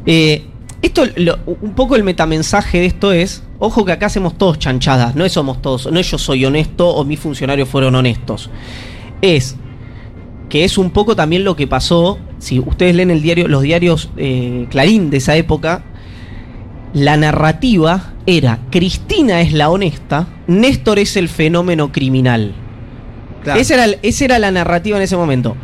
eh, 0.06 0.44
esto, 0.82 1.04
lo- 1.16 1.38
un 1.60 1.74
poco 1.74 1.96
el 1.96 2.04
metamensaje 2.04 2.78
de 2.80 2.86
esto 2.86 3.12
es, 3.12 3.42
ojo 3.58 3.84
que 3.84 3.92
acá 3.92 4.06
hacemos 4.06 4.38
todos 4.38 4.58
chanchadas, 4.58 5.14
no 5.14 5.24
es 5.24 5.32
somos 5.32 5.60
todos, 5.60 5.90
no 5.90 5.98
es 5.98 6.10
yo 6.10 6.18
soy 6.18 6.44
honesto 6.44 6.88
o 6.88 7.04
mis 7.04 7.18
funcionarios 7.20 7.68
fueron 7.68 7.94
honestos. 7.94 8.50
Es 9.22 9.56
que 10.48 10.64
es 10.64 10.78
un 10.78 10.90
poco 10.90 11.16
también 11.16 11.42
lo 11.44 11.56
que 11.56 11.66
pasó, 11.66 12.18
si 12.38 12.60
ustedes 12.60 12.94
leen 12.94 13.10
el 13.10 13.20
diario, 13.22 13.48
los 13.48 13.62
diarios 13.62 14.10
eh, 14.16 14.66
Clarín 14.70 15.10
de 15.10 15.16
esa 15.16 15.34
época, 15.36 15.82
la 16.92 17.16
narrativa 17.16 18.12
era 18.26 18.60
Cristina 18.70 19.40
es 19.40 19.52
la 19.52 19.70
honesta, 19.70 20.28
Néstor 20.46 20.98
es 20.98 21.16
el 21.16 21.28
fenómeno 21.28 21.90
criminal. 21.92 22.54
Claro. 23.42 23.60
Esa, 23.60 23.74
era, 23.74 23.98
esa 24.02 24.24
era 24.24 24.38
la 24.38 24.50
narrativa 24.50 24.96
en 24.96 25.02
ese 25.02 25.16
momento. 25.16 25.56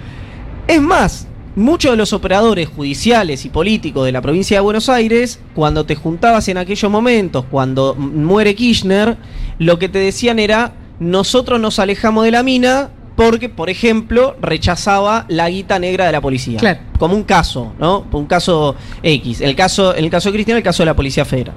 Es 0.66 0.80
más, 0.80 1.26
muchos 1.56 1.90
de 1.92 1.96
los 1.96 2.12
operadores 2.12 2.68
judiciales 2.68 3.44
y 3.44 3.48
políticos 3.48 4.04
de 4.04 4.12
la 4.12 4.20
provincia 4.20 4.56
de 4.56 4.60
Buenos 4.60 4.88
Aires, 4.88 5.40
cuando 5.54 5.84
te 5.84 5.94
juntabas 5.94 6.48
en 6.48 6.58
aquellos 6.58 6.90
momentos, 6.90 7.44
cuando 7.50 7.94
muere 7.94 8.54
Kirchner, 8.54 9.16
lo 9.58 9.78
que 9.78 9.88
te 9.88 9.98
decían 9.98 10.38
era, 10.38 10.74
nosotros 10.98 11.60
nos 11.60 11.78
alejamos 11.78 12.24
de 12.24 12.30
la 12.30 12.42
mina 12.42 12.90
porque, 13.16 13.48
por 13.48 13.68
ejemplo, 13.68 14.36
rechazaba 14.40 15.26
la 15.28 15.50
guita 15.50 15.78
negra 15.78 16.06
de 16.06 16.12
la 16.12 16.20
policía. 16.20 16.58
Claro. 16.58 16.80
Como 16.98 17.14
un 17.14 17.24
caso, 17.24 17.72
¿no? 17.78 18.06
Un 18.10 18.26
caso 18.26 18.74
X. 19.02 19.40
El 19.40 19.54
caso, 19.54 19.94
el 19.94 20.08
caso 20.10 20.30
de 20.30 20.34
Cristina, 20.34 20.56
el 20.56 20.62
caso 20.62 20.82
de 20.82 20.86
la 20.86 20.96
Policía 20.96 21.24
Federal. 21.24 21.54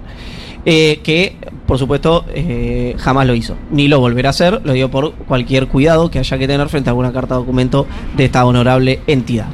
Eh, 0.66 1.00
que, 1.04 1.36
por 1.68 1.78
supuesto, 1.78 2.26
eh, 2.34 2.96
jamás 2.98 3.28
lo 3.28 3.36
hizo. 3.36 3.56
Ni 3.72 3.88
lo 3.88 4.00
volverá 4.00 4.30
a 4.30 4.32
hacer, 4.32 4.62
lo 4.64 4.74
digo 4.74 4.90
por 4.90 5.14
cualquier 5.14 5.68
cuidado 5.68 6.10
que 6.10 6.20
haya 6.20 6.38
que 6.38 6.48
tener 6.48 6.68
frente 6.70 6.90
a 6.90 6.92
alguna 6.92 7.14
carta 7.14 7.36
de 7.36 7.42
documento 7.42 7.86
de 8.18 8.26
esta 8.26 8.46
honorable 8.46 9.02
entidad. 9.06 9.48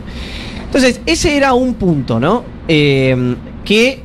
Entonces, 0.66 1.02
ese 1.06 1.36
era 1.36 1.54
un 1.54 1.74
punto, 1.74 2.20
¿no? 2.20 2.44
Eh, 2.70 3.36
que 3.66 4.04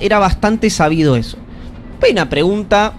era 0.00 0.18
bastante 0.18 0.70
sabido 0.70 1.14
eso. 1.14 1.36
Hay 2.02 2.12
una 2.12 2.28
pregunta 2.28 2.94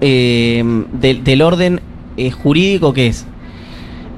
eh, 0.00 0.62
del, 0.92 1.24
del 1.24 1.42
orden 1.42 1.80
eh, 2.16 2.30
jurídico 2.30 2.92
que 2.92 3.06
es 3.06 3.24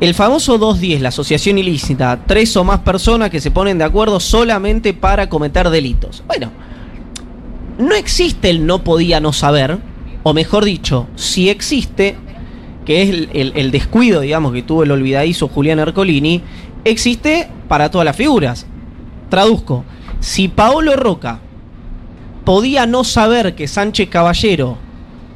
el 0.00 0.14
famoso 0.14 0.58
210, 0.58 1.00
la 1.00 1.10
asociación 1.10 1.58
ilícita, 1.58 2.20
tres 2.26 2.56
o 2.56 2.64
más 2.64 2.80
personas 2.80 3.30
que 3.30 3.40
se 3.40 3.50
ponen 3.50 3.78
de 3.78 3.84
acuerdo 3.84 4.18
solamente 4.18 4.92
para 4.92 5.28
cometer 5.28 5.70
delitos. 5.70 6.22
Bueno, 6.26 6.50
no 7.78 7.94
existe 7.94 8.50
el 8.50 8.66
no 8.66 8.84
podía 8.84 9.20
no 9.20 9.32
saber, 9.32 9.78
o 10.22 10.32
mejor 10.34 10.64
dicho, 10.64 11.06
si 11.16 11.48
existe, 11.50 12.16
que 12.84 13.02
es 13.02 13.28
el, 13.32 13.70
descuido, 13.70 14.20
digamos, 14.20 14.52
que 14.52 14.62
tuvo 14.62 14.82
el 14.82 14.90
olvidadizo 14.90 15.48
Julián 15.48 15.78
Ercolini, 15.78 16.42
existe 16.84 17.48
para 17.68 17.90
todas 17.90 18.04
las 18.04 18.16
figuras. 18.16 18.66
Traduzco, 19.28 19.84
si 20.20 20.48
Paolo 20.48 20.96
Roca 20.96 21.40
podía 22.44 22.86
no 22.86 23.04
saber 23.04 23.54
que 23.54 23.68
Sánchez 23.68 24.08
Caballero, 24.08 24.78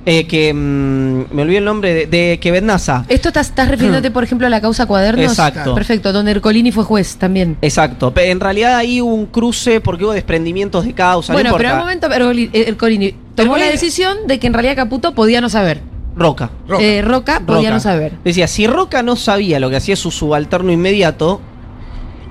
eh, 0.06 0.26
que 0.26 0.54
mm, 0.54 1.34
me 1.34 1.42
olvidé 1.42 1.58
el 1.58 1.64
nombre 1.64 1.92
de, 1.92 2.06
de 2.06 2.38
que 2.40 2.50
Bednaza, 2.50 3.04
Esto 3.08 3.28
estás, 3.28 3.48
estás 3.48 3.68
refiriéndote, 3.68 4.10
por 4.10 4.24
ejemplo, 4.24 4.46
a 4.46 4.50
la 4.50 4.60
causa 4.60 4.86
Cuadernos. 4.86 5.24
Exacto. 5.26 5.74
Perfecto, 5.74 6.12
donde 6.12 6.30
Ercolini 6.30 6.72
fue 6.72 6.84
juez 6.84 7.16
también. 7.16 7.56
Exacto, 7.60 8.12
pero 8.14 8.30
en 8.32 8.40
realidad 8.40 8.76
ahí 8.76 9.00
hubo 9.00 9.12
un 9.14 9.26
cruce 9.26 9.80
porque 9.80 10.04
hubo 10.04 10.12
desprendimientos 10.12 10.84
de 10.86 10.94
causa. 10.94 11.32
bueno, 11.32 11.50
no 11.50 11.56
pero 11.56 11.68
en 11.70 11.74
un 11.74 11.80
momento 11.80 12.08
eh, 12.10 12.64
Ercolini 12.68 13.14
tomó 13.34 13.56
Ercolini- 13.56 13.60
la 13.60 13.70
decisión 13.70 14.16
de 14.26 14.38
que 14.38 14.46
en 14.46 14.54
realidad 14.54 14.76
Caputo 14.76 15.14
podía 15.14 15.40
no 15.40 15.48
saber. 15.48 15.80
Roca. 16.16 16.50
Roca. 16.66 16.82
Eh, 16.82 17.02
Roca 17.02 17.40
podía 17.46 17.68
Roca. 17.68 17.74
no 17.74 17.80
saber. 17.80 18.12
Decía, 18.24 18.48
si 18.48 18.66
Roca 18.66 19.02
no 19.02 19.14
sabía 19.14 19.60
lo 19.60 19.70
que 19.70 19.76
hacía 19.76 19.94
su 19.94 20.10
subalterno 20.10 20.72
inmediato, 20.72 21.40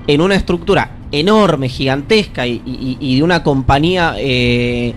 en 0.06 0.20
una 0.20 0.34
estructura 0.34 0.90
enorme, 1.12 1.68
gigantesca 1.68 2.46
y, 2.46 2.60
y- 2.66 2.96
y 3.00 3.16
de 3.16 3.22
una 3.22 3.42
compañía, 3.42 4.14
eh, 4.18 4.94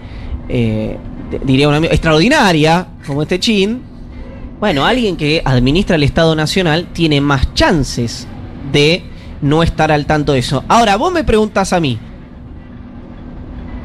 eh, 0.49 0.97
diría 1.43 1.67
un 1.67 1.75
amigo, 1.75 1.93
extraordinaria, 1.93 2.87
como 3.05 3.21
este 3.21 3.39
chin, 3.39 3.81
bueno, 4.59 4.85
alguien 4.85 5.17
que 5.17 5.41
administra 5.43 5.95
el 5.95 6.03
Estado 6.03 6.35
Nacional 6.35 6.89
tiene 6.93 7.19
más 7.21 7.53
chances 7.53 8.27
de 8.71 9.03
no 9.41 9.63
estar 9.63 9.91
al 9.91 10.05
tanto 10.05 10.33
de 10.33 10.39
eso. 10.39 10.63
Ahora, 10.67 10.97
vos 10.97 11.11
me 11.11 11.23
preguntas 11.23 11.73
a 11.73 11.79
mí, 11.79 11.97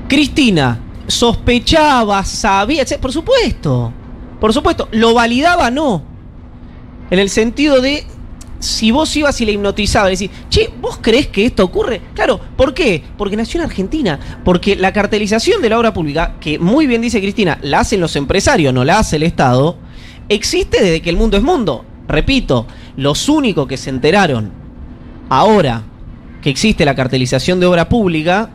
Cristina, 0.08 0.78
sospechaba, 1.06 2.24
sabía, 2.24 2.84
por 3.00 3.12
supuesto, 3.12 3.92
por 4.40 4.52
supuesto, 4.52 4.88
lo 4.92 5.14
validaba, 5.14 5.70
no. 5.70 6.02
En 7.10 7.18
el 7.18 7.30
sentido 7.30 7.80
de, 7.80 8.04
si 8.58 8.90
vos 8.90 9.14
ibas 9.16 9.40
y 9.40 9.46
la 9.46 9.52
hipnotizabas, 9.52 10.10
decís, 10.10 10.30
che, 10.48 10.70
¿vos 10.80 10.98
crees 11.00 11.28
que 11.28 11.46
esto 11.46 11.64
ocurre? 11.64 12.00
Claro, 12.14 12.40
¿por 12.56 12.74
qué? 12.74 13.02
Porque 13.16 13.36
nació 13.36 13.60
en 13.60 13.66
Argentina, 13.66 14.18
porque 14.44 14.76
la 14.76 14.92
cartelización 14.92 15.60
de 15.62 15.70
la 15.70 15.78
obra 15.78 15.92
pública, 15.92 16.36
que 16.40 16.58
muy 16.58 16.86
bien 16.86 17.02
dice 17.02 17.20
Cristina, 17.20 17.58
la 17.62 17.80
hacen 17.80 18.00
los 18.00 18.16
empresarios, 18.16 18.72
no 18.72 18.84
la 18.84 18.98
hace 18.98 19.16
el 19.16 19.22
Estado, 19.22 19.76
existe 20.28 20.82
desde 20.82 21.02
que 21.02 21.10
el 21.10 21.16
mundo 21.16 21.36
es 21.36 21.42
mundo. 21.42 21.84
Repito, 22.08 22.66
los 22.96 23.28
únicos 23.28 23.66
que 23.66 23.76
se 23.76 23.90
enteraron 23.90 24.52
ahora 25.28 25.82
que 26.40 26.50
existe 26.50 26.84
la 26.84 26.94
cartelización 26.94 27.58
de 27.60 27.66
obra 27.66 27.88
pública 27.88 28.50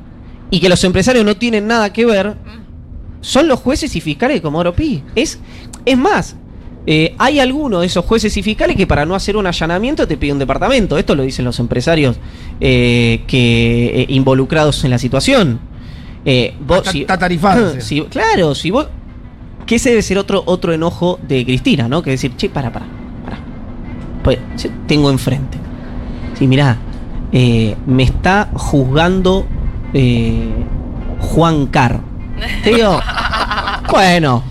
y 0.49 0.59
que 0.59 0.69
los 0.69 0.83
empresarios 0.83 1.25
no 1.25 1.35
tienen 1.35 1.67
nada 1.67 1.91
que 1.91 2.05
ver, 2.05 2.35
son 3.21 3.47
los 3.47 3.59
jueces 3.59 3.95
y 3.95 4.01
fiscales 4.01 4.37
de 4.37 4.41
Comodoro 4.41 4.73
Pi. 4.73 5.03
Es, 5.15 5.39
es 5.85 5.97
más, 5.97 6.35
eh, 6.87 7.13
hay 7.19 7.39
algunos 7.39 7.81
de 7.81 7.87
esos 7.87 8.03
jueces 8.05 8.35
y 8.37 8.43
fiscales 8.43 8.75
que 8.75 8.87
para 8.87 9.05
no 9.05 9.13
hacer 9.15 9.37
un 9.37 9.45
allanamiento 9.47 10.07
te 10.07 10.17
piden 10.17 10.33
un 10.35 10.39
departamento. 10.39 10.97
Esto 10.97 11.13
lo 11.15 11.23
dicen 11.23 11.45
los 11.45 11.59
empresarios 11.59 12.17
eh, 12.59 13.21
que 13.27 14.01
eh, 14.01 14.05
involucrados 14.09 14.83
en 14.83 14.89
la 14.91 14.97
situación. 14.97 15.59
Eh, 16.25 16.53
vos, 16.65 16.79
Está- 16.79 16.91
si- 16.91 17.01
está 17.01 17.17
tarifado, 17.17 17.73
si- 17.81 18.01
claro, 18.03 18.55
si 18.55 18.71
vos. 18.71 18.87
Que 19.65 19.75
ese 19.75 19.89
debe 19.91 20.01
ser 20.01 20.17
otro, 20.17 20.41
otro 20.47 20.73
enojo 20.73 21.19
de 21.27 21.45
Cristina, 21.45 21.87
¿no? 21.87 22.01
Que 22.01 22.09
decir, 22.11 22.35
che, 22.35 22.49
para, 22.49 22.73
para, 22.73 22.85
para. 23.23 23.37
Pues, 24.23 24.39
yo 24.57 24.69
tengo 24.87 25.09
enfrente. 25.11 25.57
Sí, 26.37 26.47
mirá, 26.47 26.77
eh, 27.31 27.75
me 27.85 28.03
está 28.03 28.49
juzgando 28.53 29.45
eh, 29.93 30.49
Juan 31.19 31.67
Carr. 31.67 32.01
Te 32.63 32.73
digo, 32.73 32.99
bueno, 33.91 34.43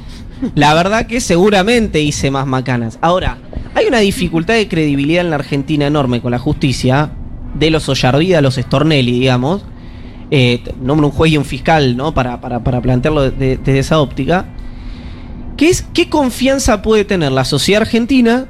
la 0.55 0.75
verdad 0.75 1.07
que 1.07 1.21
seguramente 1.21 2.01
hice 2.01 2.31
más 2.31 2.47
macanas. 2.47 2.99
Ahora, 3.01 3.39
hay 3.75 3.87
una 3.87 3.99
dificultad 3.99 4.55
de 4.55 4.69
credibilidad 4.69 5.25
en 5.25 5.31
la 5.31 5.37
Argentina 5.37 5.87
enorme 5.87 6.21
con 6.21 6.31
la 6.31 6.39
justicia, 6.39 7.13
de 7.55 7.71
los 7.71 7.89
Ollarvida 7.89 8.39
a 8.39 8.41
los 8.41 8.55
Stornelli, 8.57 9.13
digamos. 9.21 9.65
Eh, 10.31 10.63
un 10.81 11.11
juez 11.11 11.33
y 11.33 11.37
un 11.37 11.45
fiscal, 11.45 11.97
¿no? 11.97 12.15
Para, 12.15 12.41
para, 12.41 12.63
para 12.63 12.81
plantearlo 12.81 13.23
de- 13.23 13.31
de- 13.33 13.57
desde 13.57 13.79
esa 13.81 14.01
óptica. 14.01 14.47
Que 15.57 15.69
es 15.69 15.83
qué 15.93 16.09
confianza 16.09 16.81
puede 16.83 17.05
tener 17.05 17.33
la 17.33 17.45
sociedad 17.45 17.83
argentina, 17.83 18.47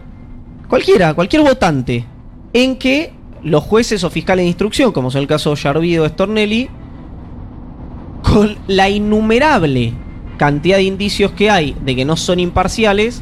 cualquiera, 0.69 1.15
cualquier 1.15 1.43
votante, 1.43 2.05
en 2.53 2.77
que 2.77 3.13
los 3.43 3.65
jueces 3.65 4.05
o 4.05 4.11
fiscales 4.11 4.45
de 4.45 4.49
instrucción, 4.49 4.93
como 4.93 5.11
son 5.11 5.23
el 5.23 5.27
caso 5.27 5.49
de 5.51 5.55
Ollarvida 5.55 6.03
o 6.03 6.09
Stornelli, 6.09 6.69
con 8.23 8.57
la 8.69 8.89
innumerable 8.91 9.95
cantidad 10.41 10.79
de 10.79 10.85
indicios 10.85 11.33
que 11.33 11.51
hay 11.51 11.77
de 11.85 11.95
que 11.95 12.07
no 12.07 12.17
son 12.17 12.41
imparciales, 12.41 13.21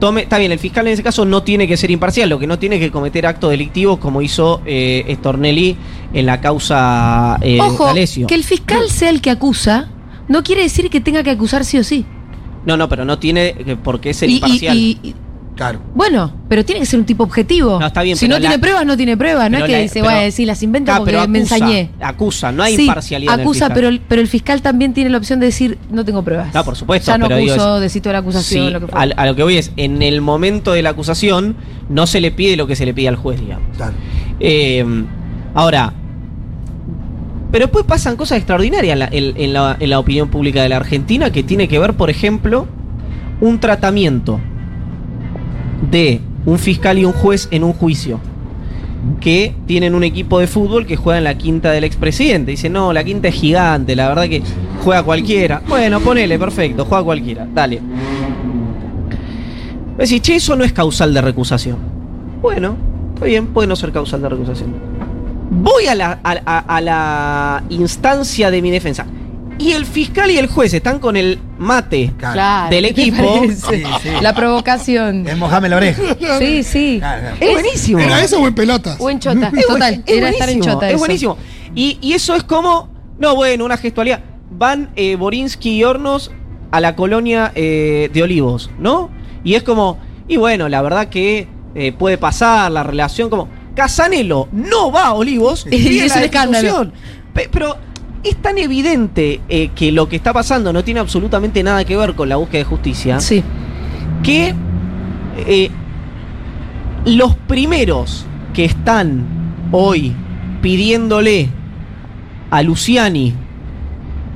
tome, 0.00 0.22
está 0.22 0.38
bien, 0.38 0.50
el 0.50 0.58
fiscal 0.58 0.86
en 0.86 0.94
ese 0.94 1.02
caso 1.02 1.26
no 1.26 1.42
tiene 1.42 1.68
que 1.68 1.76
ser 1.76 1.90
imparcial, 1.90 2.30
lo 2.30 2.38
que 2.38 2.46
no 2.46 2.58
tiene 2.58 2.78
que 2.80 2.90
cometer 2.90 3.26
actos 3.26 3.50
delictivos 3.50 3.98
como 3.98 4.22
hizo 4.22 4.62
eh, 4.64 5.14
Stornelli 5.18 5.76
en 6.14 6.24
la 6.24 6.40
causa 6.40 7.36
eh, 7.42 7.58
Ojo, 7.60 7.92
que 8.26 8.34
el 8.34 8.44
fiscal 8.44 8.88
sea 8.88 9.10
el 9.10 9.20
que 9.20 9.28
acusa, 9.28 9.90
no 10.26 10.42
quiere 10.42 10.62
decir 10.62 10.88
que 10.88 11.02
tenga 11.02 11.22
que 11.22 11.32
acusar 11.32 11.66
sí 11.66 11.76
o 11.76 11.84
sí. 11.84 12.06
No, 12.64 12.78
no, 12.78 12.88
pero 12.88 13.04
no 13.04 13.18
tiene 13.18 13.48
eh, 13.58 13.76
por 13.76 14.00
qué 14.00 14.14
ser 14.14 14.30
y- 14.30 14.36
imparcial. 14.36 14.74
y- 14.74 14.98
y- 15.02 15.14
Claro. 15.56 15.78
bueno, 15.94 16.32
pero 16.48 16.64
tiene 16.64 16.80
que 16.80 16.86
ser 16.86 16.98
un 16.98 17.06
tipo 17.06 17.22
objetivo. 17.22 17.78
No, 17.78 17.86
está 17.86 18.02
bien, 18.02 18.16
si 18.16 18.26
no 18.26 18.40
tiene 18.40 18.58
pruebas, 18.58 18.84
no 18.84 18.96
tiene 18.96 19.16
pruebas. 19.16 19.48
No 19.50 19.58
es 19.58 19.64
que 19.64 19.72
la- 19.72 19.78
dice, 19.78 19.94
pero- 20.00 20.06
voy 20.06 20.14
a 20.14 20.22
decir, 20.22 20.46
las 20.48 20.62
invento 20.64 20.90
Ah, 20.92 20.96
porque 20.98 21.12
pero 21.12 21.28
me 21.28 21.38
acusa, 21.38 21.54
ensañé. 21.56 21.90
Acusa, 22.00 22.50
no 22.52 22.62
hay 22.64 22.74
Sí, 22.76 22.82
imparcialidad. 22.86 23.34
en 23.34 23.40
el 23.40 23.44
acusa, 23.46 23.72
pero 23.72 23.88
el, 23.88 24.00
pero 24.00 24.20
el 24.20 24.26
fiscal 24.28 24.62
también 24.62 24.92
tiene 24.94 25.10
la 25.10 25.18
opción 25.18 25.38
de 25.38 25.46
decir, 25.46 25.78
no 25.90 26.04
tengo 26.04 26.22
pruebas. 26.24 26.48
Ah, 26.54 26.64
por 26.64 26.74
supuesto, 26.74 27.10
Ya 27.12 27.18
no 27.18 27.28
pero 27.28 27.38
digo, 27.38 27.52
acuso, 27.52 27.76
es- 27.76 27.82
desito 27.82 28.08
de 28.08 28.12
la 28.14 28.18
acusación, 28.18 28.66
Sí, 28.66 28.72
lo 28.72 28.80
que 28.80 28.86
fuera. 28.88 29.14
a, 29.16 29.22
a 29.22 29.26
lo 29.26 29.36
que 29.36 29.42
voy 29.44 29.56
es, 29.56 29.70
en 29.76 30.02
el 30.02 30.20
momento 30.20 30.72
de 30.72 30.82
la 30.82 30.90
acusación, 30.90 31.54
no 31.88 32.06
se 32.08 32.20
le 32.20 32.32
pide 32.32 32.56
lo 32.56 32.66
que 32.66 32.74
se 32.74 32.84
le 32.84 32.92
pide 32.92 33.08
al 33.08 33.16
juez, 33.16 33.40
digamos. 33.40 33.68
Claro. 33.76 33.94
Eh, 34.40 34.84
ahora, 35.54 35.92
pero 37.52 37.66
después 37.66 37.84
pasan 37.84 38.16
cosas 38.16 38.38
extraordinarias 38.38 38.92
en 38.94 38.98
la, 38.98 39.08
en- 39.12 39.34
en 39.40 39.52
la- 39.52 39.76
en 39.78 39.90
la 39.90 39.98
opinión 40.00 40.28
pública 40.28 40.62
de 40.62 40.68
la 40.68 40.76
Argentina 40.78 41.30
que 41.30 41.44
tiene 41.44 41.68
que 41.68 41.78
ver, 41.78 41.94
por 41.94 42.10
ejemplo, 42.10 42.66
un 43.40 43.60
tratamiento 43.60 44.40
de 45.90 46.20
un 46.46 46.58
fiscal 46.58 46.98
y 46.98 47.04
un 47.04 47.12
juez 47.12 47.48
en 47.50 47.64
un 47.64 47.72
juicio 47.72 48.20
que 49.20 49.54
tienen 49.66 49.94
un 49.94 50.02
equipo 50.02 50.38
de 50.38 50.46
fútbol 50.46 50.86
que 50.86 50.96
juega 50.96 51.18
en 51.18 51.24
la 51.24 51.36
quinta 51.36 51.70
del 51.72 51.84
expresidente. 51.84 52.52
Dice, 52.52 52.70
no, 52.70 52.92
la 52.92 53.04
quinta 53.04 53.28
es 53.28 53.34
gigante, 53.34 53.94
la 53.96 54.08
verdad 54.08 54.24
que 54.28 54.42
juega 54.82 55.02
cualquiera. 55.02 55.62
Bueno, 55.68 56.00
ponele, 56.00 56.38
perfecto, 56.38 56.84
juega 56.86 57.04
cualquiera, 57.04 57.46
dale. 57.52 57.80
Decís, 59.98 60.20
che, 60.22 60.36
eso 60.36 60.56
no 60.56 60.64
es 60.64 60.72
causal 60.72 61.14
de 61.14 61.20
recusación. 61.20 61.76
Bueno, 62.42 62.76
está 63.14 63.26
bien, 63.26 63.46
puede 63.48 63.68
no 63.68 63.76
ser 63.76 63.92
causal 63.92 64.22
de 64.22 64.28
recusación. 64.28 64.74
Voy 65.50 65.86
a 65.86 65.94
la, 65.94 66.18
a, 66.24 66.32
a- 66.44 66.58
a 66.76 66.80
la 66.80 67.62
instancia 67.68 68.50
de 68.50 68.60
mi 68.60 68.70
defensa. 68.70 69.06
Y 69.58 69.72
el 69.72 69.86
fiscal 69.86 70.30
y 70.30 70.38
el 70.38 70.48
juez 70.48 70.74
están 70.74 70.98
con 70.98 71.16
el 71.16 71.38
mate 71.58 72.12
Claro. 72.18 72.70
Del 72.70 72.86
¿qué 72.88 72.94
te 72.94 73.00
equipo. 73.02 73.34
parece? 73.40 73.76
Sí, 73.78 73.84
sí. 74.02 74.08
La 74.20 74.34
provocación. 74.34 75.26
Es 75.28 75.36
mojame 75.36 75.68
la 75.68 75.76
oreja. 75.76 76.02
Sí, 76.38 76.62
sí. 76.62 76.96
Claro, 76.98 77.20
claro. 77.22 77.36
Es 77.40 77.52
buenísimo. 77.52 77.98
¿Era 78.00 78.22
eso 78.24 78.40
o 78.40 78.46
en 78.48 78.54
pelotas? 78.54 78.96
O 78.98 79.08
en 79.10 79.20
chota. 79.20 79.52
Es 79.56 79.66
Total, 79.66 80.02
era 80.06 80.28
estar 80.30 80.48
en 80.48 80.58
buenísimo, 80.58 80.74
chota. 80.74 80.86
Es 80.88 80.94
eso. 80.94 80.98
buenísimo. 80.98 81.38
Y, 81.74 81.98
y 82.00 82.12
eso 82.14 82.34
es 82.34 82.42
como, 82.42 82.88
no, 83.18 83.34
bueno, 83.36 83.64
una 83.64 83.76
gestualidad. 83.76 84.20
Van 84.50 84.90
eh, 84.96 85.16
Borinsky 85.16 85.70
y 85.78 85.84
Hornos 85.84 86.30
a 86.70 86.80
la 86.80 86.96
colonia 86.96 87.52
eh, 87.54 88.10
de 88.12 88.22
Olivos, 88.22 88.70
¿no? 88.78 89.10
Y 89.44 89.54
es 89.54 89.62
como, 89.62 89.98
y 90.28 90.36
bueno, 90.36 90.68
la 90.68 90.82
verdad 90.82 91.08
que 91.08 91.46
eh, 91.74 91.92
puede 91.92 92.18
pasar 92.18 92.70
la 92.72 92.82
relación 92.82 93.30
como... 93.30 93.48
Casanelo 93.74 94.48
no 94.52 94.92
va 94.92 95.06
a 95.06 95.12
Olivos 95.14 95.66
Y 95.70 95.98
es 95.98 96.10
la 96.12 96.18
un 96.18 96.22
escándalo. 96.24 96.62
destitución. 96.62 96.92
Pe- 97.32 97.48
Pero 97.50 97.76
es 98.24 98.36
tan 98.36 98.58
evidente 98.58 99.40
eh, 99.48 99.70
que 99.74 99.92
lo 99.92 100.08
que 100.08 100.16
está 100.16 100.32
pasando 100.32 100.72
no 100.72 100.82
tiene 100.82 101.00
absolutamente 101.00 101.62
nada 101.62 101.84
que 101.84 101.96
ver 101.96 102.14
con 102.14 102.28
la 102.28 102.36
búsqueda 102.36 102.58
de 102.60 102.64
justicia 102.64 103.20
Sí. 103.20 103.42
que 104.22 104.54
eh, 105.46 105.70
los 107.04 107.34
primeros 107.36 108.24
que 108.54 108.64
están 108.64 109.24
hoy 109.72 110.14
pidiéndole 110.62 111.48
a 112.50 112.62
Luciani 112.62 113.34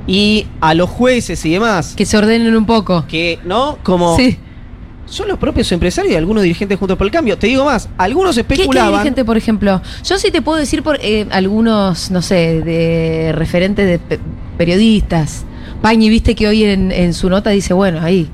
y 0.05 0.45
a 0.61 0.73
los 0.73 0.89
jueces 0.89 1.43
y 1.45 1.51
demás 1.51 1.93
Que 1.95 2.05
se 2.05 2.17
ordenen 2.17 2.55
un 2.55 2.65
poco. 2.65 3.05
que, 3.07 3.39
¿no? 3.45 3.77
Como 3.83 4.15
Sí. 4.17 4.37
Son 5.09 5.27
los 5.27 5.37
propios 5.39 5.71
empresarios 5.71 6.13
y 6.13 6.15
algunos 6.15 6.43
dirigentes 6.43 6.77
juntos 6.77 6.97
por 6.97 7.05
el 7.07 7.11
cambio. 7.11 7.37
Te 7.37 7.47
digo 7.47 7.65
más, 7.65 7.89
algunos 7.97 8.35
¿Qué, 8.35 8.43
qué 8.43 8.53
especulaban. 8.53 8.91
dirigente, 8.93 9.25
por 9.25 9.37
ejemplo? 9.37 9.81
Yo 10.03 10.17
sí 10.19 10.31
te 10.31 10.41
puedo 10.41 10.57
decir 10.57 10.83
por 10.83 10.97
eh, 11.01 11.25
algunos, 11.31 12.11
no 12.11 12.21
sé, 12.21 12.61
de 12.61 13.31
referentes 13.33 13.85
de 13.87 13.99
pe- 13.99 14.19
periodistas. 14.57 15.45
Pañi, 15.81 16.09
viste 16.09 16.35
que 16.35 16.47
hoy 16.47 16.63
en, 16.63 16.91
en 16.91 17.13
su 17.13 17.29
nota 17.29 17.49
dice, 17.49 17.73
bueno, 17.73 17.99
ahí. 18.01 18.27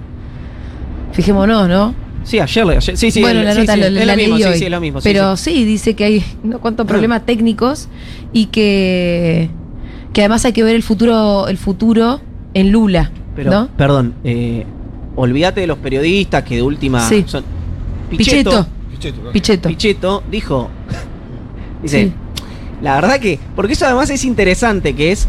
Fijémonos, 1.14 1.68
¿no? 1.70 1.96
Sí, 2.24 2.40
ayer, 2.40 2.66
ayer- 2.68 2.98
sí, 2.98 3.12
sí. 3.12 3.22
bueno, 3.22 3.40
el- 3.42 3.46
la 3.46 3.54
sí, 3.54 3.60
nota 3.60 3.74
sí, 3.74 3.80
lo- 3.80 3.86
es 3.86 4.06
la 4.08 4.16
leí 4.16 4.26
sí, 4.38 4.44
hoy. 4.44 4.58
sí, 4.60 4.70
lo 4.70 4.82
mismo. 4.82 5.00
sí, 5.02 5.10
Pero 5.10 5.38
sí. 5.38 5.54
sí. 5.54 5.66
dice 5.66 5.94
que 5.96 6.04
hay 6.06 6.24
no 6.44 6.60
cuantos 6.60 6.88
problemas 6.88 7.26
técnicos 7.26 7.88
y 8.34 8.48
que, 8.48 9.50
que 10.12 10.22
además 10.22 10.44
hay 10.46 10.54
que 10.54 10.64
ver 10.64 10.76
el 10.76 10.84
futuro, 10.84 11.48
el 11.48 11.58
futuro 11.58 12.20
en 12.54 12.72
Lula. 12.72 13.12
Pero, 13.36 13.52
¿no? 13.52 13.68
perdón, 13.78 14.16
eh, 14.24 14.66
olvídate 15.16 15.62
de 15.62 15.68
los 15.68 15.78
periodistas 15.78 16.44
que 16.44 16.56
de 16.56 16.62
última 16.62 17.08
Sí. 17.08 17.24
son. 17.28 17.44
Pichetto. 18.10 18.68
Pichetto, 18.92 19.32
Pichetto. 19.32 19.70
Pichetto 19.70 20.24
dijo, 20.32 20.70
dice, 21.82 22.06
Sí. 22.06 22.14
la 22.82 22.96
verdad 22.96 23.20
que, 23.20 23.40
porque 23.56 23.74
eso 23.74 23.86
además 23.86 24.10
es 24.10 24.24
interesante, 24.26 24.94
que 24.96 25.12
es 25.12 25.28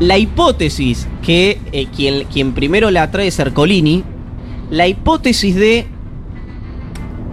la 0.00 0.16
hipótesis 0.18 1.06
que 1.22 1.60
eh, 1.72 1.86
quien, 1.94 2.24
quien 2.24 2.52
primero 2.52 2.90
la 2.90 3.10
trae 3.10 3.26
es 3.28 3.38
Ercolini, 3.38 4.02
la 4.70 4.86
hipótesis 4.88 5.54
de 5.54 5.86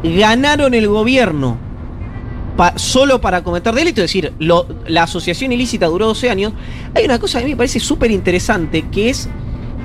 ganaron 0.04 0.74
el 0.74 0.88
gobierno 0.88 1.58
pa- 2.56 2.78
solo 2.78 3.20
para 3.22 3.44
cometer 3.44 3.74
delito, 3.74 4.02
es 4.02 4.06
decir, 4.12 4.34
lo- 4.40 4.68
la 4.88 5.04
asociación 5.04 5.52
ilícita 5.52 5.88
duró 5.88 6.08
12 6.08 6.30
años, 6.30 6.54
hay 6.96 7.06
una 7.06 7.20
cosa 7.20 7.40
que 7.40 7.46
a 7.46 7.48
mí 7.48 7.54
me 7.54 7.58
parece 7.58 7.80
súper 7.80 8.12
interesante, 8.12 8.84
que 8.92 9.10
es 9.10 9.30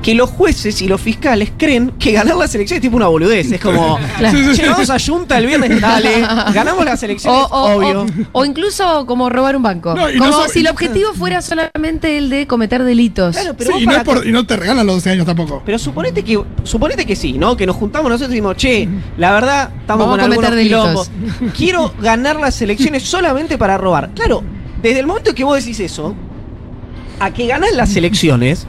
que 0.03 0.15
los 0.17 0.29
jueces 0.31 0.83
y 0.83 0.89
los 0.89 1.01
fiscales 1.01 1.53
creen 1.57 1.93
que 1.99 2.11
ganar 2.13 2.37
las 2.37 2.53
elecciones 2.55 2.79
es 2.79 2.83
tipo 2.83 2.97
una 2.97 3.07
boludez. 3.07 3.53
Es 3.53 3.61
como, 3.61 3.99
Claro. 4.19 4.39
"Che, 4.55 4.69
vamos 4.69 4.91
a 4.91 4.99
Junta 4.99 5.39
el 5.39 5.47
viernes, 5.47 5.81
dale, 5.81 6.21
ganamos 6.53 6.85
las 6.85 7.01
O, 7.03 7.07
elecciones, 7.07 7.47
o- 7.51 7.75
obvio. 7.77 8.03
o- 8.03 8.41
o 8.41 8.45
incluso 8.45 9.07
como 9.07 9.31
robar 9.31 9.55
un 9.57 9.63
banco. 9.63 9.95
No, 9.95 10.11
y 10.11 10.17
no 10.19 10.25
como 10.31 10.43
so- 10.45 10.49
si 10.49 10.59
el 10.61 10.67
objetivo 10.69 11.13
fuera 11.15 11.41
solamente 11.41 12.19
el 12.19 12.31
de 12.31 12.47
cometer 12.49 12.83
delitos. 12.83 13.37
Claro, 13.37 13.55
pero 13.57 13.77
Sí, 13.77 13.83
y, 13.85 13.87
no 13.87 13.93
es 13.93 14.03
por- 14.03 14.23
que- 14.23 14.29
y 14.29 14.33
no 14.33 14.45
te 14.45 14.57
regalan 14.57 14.85
los 14.87 14.97
12 14.97 15.11
años 15.11 15.25
tampoco. 15.27 15.63
Pero 15.65 15.79
suponete 15.79 16.25
que, 16.25 16.43
suponete 16.65 17.07
que 17.07 17.15
sí, 17.15 17.35
¿no? 17.35 17.57
Que 17.57 17.65
nos 17.67 17.77
juntamos 17.77 18.11
nosotros 18.11 18.31
y 18.31 18.35
decimos, 18.35 18.57
che, 18.57 18.89
la 19.19 19.31
verdad, 19.33 19.71
estamos 19.81 20.07
Vamos 20.07 20.19
con 20.19 20.21
a 20.21 20.23
cometer 20.37 20.45
algunos 20.53 20.57
delitos. 20.57 21.11
quilombos. 21.11 21.57
Quiero 21.57 21.95
ganar 22.03 22.37
las 22.41 22.61
elecciones 22.61 23.05
solamente 23.05 23.57
para 23.57 23.79
robar. 23.79 24.11
Claro, 24.15 24.43
desde 24.83 24.99
el 25.01 25.07
momento 25.07 25.33
que 25.35 25.45
vos 25.45 25.57
decís 25.59 25.79
eso, 25.81 26.15
a 27.21 27.31
que 27.33 27.47
ganás 27.47 27.73
las 27.75 27.95
elecciones, 27.95 28.67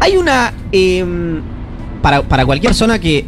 hay 0.00 0.16
una. 0.16 0.52
em, 0.72 1.40
para, 2.02 2.22
para 2.22 2.46
cualquier 2.46 2.70
persona 2.70 2.98
que, 2.98 3.26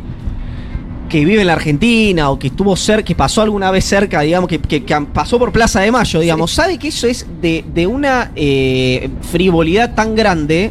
que 1.09 1.25
vive 1.27 1.43
en 1.43 1.47
la 1.47 1.53
Argentina 1.53 2.31
o 2.31 2.39
que 2.39 2.47
estuvo 2.47 2.75
cerca, 2.75 3.03
que 3.05 3.15
pasó 3.15 3.43
alguna 3.43 3.71
vez 3.71 3.85
cerca, 3.85 4.23
digamos, 4.23 4.49
que, 4.49 4.59
que- 4.59 4.83
que 4.83 5.01
pasó 5.13 5.39
por 5.39 5.53
Plaza 5.53 5.81
de 5.81 5.91
Mayo, 5.93 6.21
digamos, 6.21 6.51
sabe 6.53 6.79
que 6.79 6.89
eso 6.89 7.07
es 7.07 7.27
de, 7.43 7.65
de 7.75 7.87
una 7.87 8.33
eh, 8.35 9.11
frivolidad 9.31 9.95
tan 9.95 10.15
grande 10.15 10.71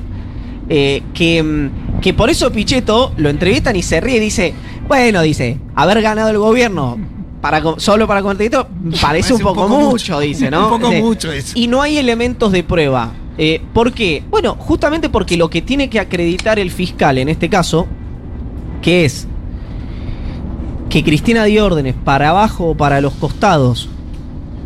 eh, 0.68 1.04
que, 1.14 1.44
mm, 1.44 2.00
que 2.02 2.14
por 2.16 2.30
eso 2.32 2.52
Pichetto 2.52 3.14
lo 3.18 3.30
entrevistan 3.30 3.76
y 3.76 3.84
se 3.84 4.02
ríe 4.02 4.18
y 4.18 4.20
dice, 4.20 4.54
bueno, 4.88 5.22
dice, 5.22 5.60
haber 5.76 6.02
ganado 6.02 6.30
el 6.32 6.40
gobierno 6.40 6.98
para 7.40 7.62
solo 7.78 8.08
para 8.08 8.22
delito 8.34 8.68
parece 9.02 9.34
un 9.36 9.42
poco, 9.42 9.68
mucho, 9.68 10.20
dice, 10.20 10.50
¿no? 10.50 10.64
Un 10.74 10.80
poco 10.82 10.92
mucho 10.94 11.32
eso. 11.32 11.54
y 11.56 11.68
no 11.68 11.82
hay 11.84 11.98
elementos 11.98 12.52
de 12.52 12.64
prueba. 12.64 13.12
Eh, 13.38 13.62
¿Por 13.74 13.94
qué? 13.94 14.24
Bueno, 14.30 14.56
justamente 14.60 15.10
porque 15.10 15.38
lo 15.38 15.50
que 15.50 15.62
tiene 15.62 15.90
que 15.90 16.00
acreditar 16.00 16.60
el 16.60 16.70
fiscal 16.72 17.18
en 17.18 17.30
este 17.30 17.50
caso, 17.50 17.88
que 18.82 19.06
es 19.06 19.28
que 20.90 21.04
Cristina 21.04 21.46
dio 21.46 21.66
órdenes 21.66 21.96
para 22.04 22.30
abajo 22.30 22.70
o 22.72 22.76
para 22.76 23.00
los 23.00 23.14
costados, 23.14 23.88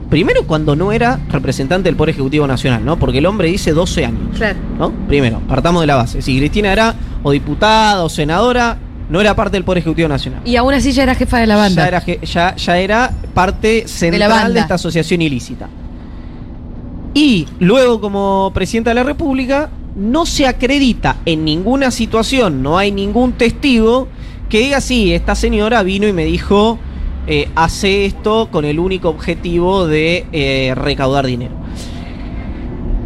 primero 0.09 0.45
cuando 0.47 0.75
no 0.75 0.91
era 0.91 1.19
representante 1.29 1.87
del 1.87 1.95
Poder 1.95 2.11
Ejecutivo 2.15 2.47
Nacional, 2.47 2.83
¿no? 2.83 2.97
Porque 2.97 3.19
el 3.19 3.25
hombre 3.27 3.47
dice 3.49 3.71
12 3.73 4.05
años, 4.05 4.35
Claro. 4.37 4.57
¿no? 4.79 4.91
Primero, 5.07 5.39
partamos 5.47 5.81
de 5.81 5.87
la 5.87 5.95
base. 5.95 6.21
Si 6.21 6.37
Cristina 6.37 6.71
era 6.73 6.95
o 7.21 7.31
diputada 7.31 8.03
o 8.03 8.09
senadora, 8.09 8.77
no 9.09 9.21
era 9.21 9.35
parte 9.35 9.57
del 9.57 9.63
Poder 9.63 9.79
Ejecutivo 9.79 10.07
Nacional. 10.07 10.41
Y 10.45 10.55
aún 10.55 10.73
así 10.73 10.91
ya 10.91 11.03
era 11.03 11.13
jefa 11.13 11.37
de 11.37 11.45
la 11.45 11.55
banda. 11.57 11.83
Ya 11.83 11.87
era, 11.87 12.01
je- 12.03 12.25
ya, 12.25 12.55
ya 12.55 12.77
era 12.79 13.11
parte 13.35 13.87
central 13.87 14.29
de, 14.31 14.35
banda. 14.35 14.59
esta 14.61 14.73
asociación 14.75 15.21
ilícita. 15.21 15.69
Y 17.15 17.47
luego, 17.59 18.01
como 18.01 18.51
presidenta 18.53 18.89
de 18.91 18.95
la 18.95 19.03
República, 19.03 19.69
no 19.95 20.25
se 20.25 20.45
acredita 20.47 21.15
en 21.25 21.45
ninguna 21.45 21.89
situación, 21.89 22.61
no 22.61 22.77
hay 22.77 22.91
ningún 22.91 23.31
testigo 23.31 24.09
que 24.49 24.59
diga, 24.59 24.81
sí, 24.81 25.13
esta 25.13 25.33
señora 25.33 25.81
vino 25.81 26.07
y 26.09 26.11
me 26.13 26.25
dijo, 26.25 26.77
eh, 27.25 27.47
hace 27.55 28.05
esto 28.05 28.49
con 28.51 28.65
el 28.65 28.79
único 28.79 29.07
objetivo 29.07 29.87
de 29.87 30.25
eh, 30.33 30.73
recaudar 30.75 31.25
dinero. 31.25 31.53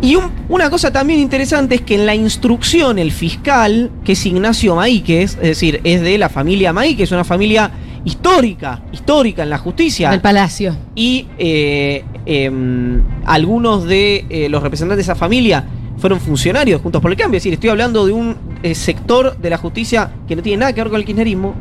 Y 0.02 0.16
un- 0.16 0.32
una 0.50 0.72
cosa 0.72 0.92
también 0.92 1.20
interesante 1.20 1.76
es 1.76 1.82
que 1.82 1.94
en 1.94 2.08
la 2.08 2.16
instrucción 2.16 2.98
el 2.98 3.12
fiscal, 3.12 3.92
que 4.04 4.14
es 4.14 4.26
Ignacio 4.26 4.76
Maíquez, 4.76 5.34
es 5.36 5.50
decir, 5.50 5.82
es 5.84 6.02
de 6.02 6.18
la 6.18 6.30
familia 6.30 6.74
Maíquez, 6.74 7.12
una 7.12 7.24
familia 7.26 7.70
histórica, 8.06 8.82
histórica 8.92 9.44
en 9.44 9.50
la 9.50 9.58
justicia. 9.58 10.10
Del 10.12 10.22
palacio. 10.22 10.76
y 10.96 11.28
eh, 11.38 12.04
em, 12.26 13.02
algunos 13.26 13.86
de 13.86 14.26
eh, 14.30 14.50
los 14.50 14.62
representantes 14.64 14.98
de 15.06 15.12
esa 15.12 15.16
familia 15.16 15.66
fueron 15.98 16.20
funcionarios 16.20 16.82
juntos 16.82 17.02
por 17.02 17.12
el 17.12 17.18
cambio. 17.18 17.38
Es 17.38 17.44
decir, 17.44 17.54
estoy 17.54 17.70
hablando 17.70 18.06
de 18.06 18.14
un 18.14 18.38
eh, 18.64 18.74
sector 18.74 19.38
de 19.38 19.50
la 19.50 19.58
justicia 19.58 20.12
que 20.28 20.36
no 20.36 20.42
tiene 20.42 20.60
nada 20.62 20.74
que 20.74 20.82
ver 20.82 20.90
con 20.90 21.00
el 21.00 21.06
kirchnerismo. 21.06 21.54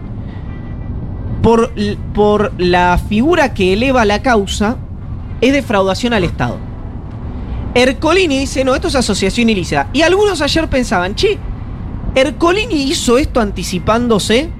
Por, 1.42 1.72
por 2.14 2.52
la 2.58 3.00
figura 3.08 3.54
que 3.54 3.72
eleva 3.72 4.04
la 4.04 4.22
causa, 4.22 4.76
es 5.40 5.52
defraudación 5.52 6.12
al 6.12 6.24
Estado. 6.24 6.58
Ercolini 7.74 8.40
dice, 8.40 8.64
no, 8.64 8.74
esto 8.74 8.88
es 8.88 8.96
asociación 8.96 9.48
ilícita. 9.48 9.88
Y 9.92 10.02
algunos 10.02 10.40
ayer 10.40 10.68
pensaban, 10.68 11.14
che, 11.14 11.38
Ercolini 12.14 12.82
hizo 12.82 13.18
esto 13.18 13.40
anticipándose 13.40 14.50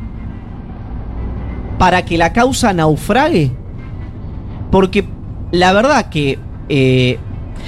para 1.79 2.05
que 2.05 2.19
la 2.19 2.33
causa 2.33 2.73
naufrague. 2.73 3.53
Porque 4.71 5.05
la 5.53 5.73
verdad 5.73 6.09
que... 6.11 6.39
eh, 6.69 7.19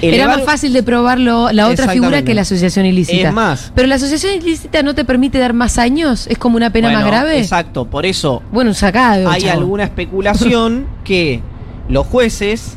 Era 0.03 0.27
más 0.29 0.43
fácil 0.43 0.73
de 0.73 0.83
probarlo 0.83 1.51
la 1.53 1.69
otra 1.69 1.89
figura 1.89 2.23
que 2.23 2.35
la 2.35 2.43
asociación 2.43 2.87
ilícita. 2.87 3.29
Es 3.29 3.35
más. 3.35 3.73
Pero 3.75 3.89
la 3.89 3.95
asociación 3.95 4.35
ilícita 4.35 4.83
no 4.83 4.95
te 4.95 5.05
permite 5.05 5.39
dar 5.39 5.53
más 5.55 5.79
años, 5.79 6.27
es 6.27 6.37
como 6.39 6.57
una 6.57 6.71
pena 6.71 6.89
Bueno, 6.89 7.01
más 7.01 7.07
grave. 7.09 7.39
Exacto, 7.39 7.87
por 7.87 8.05
eso 8.07 8.43
Bueno, 8.53 8.75
sacado. 8.75 9.29
hay 9.31 9.43
chavo. 9.43 9.61
alguna 9.61 9.85
especulación 9.85 10.87
que 11.05 11.41
los 11.89 12.07
jueces, 12.07 12.77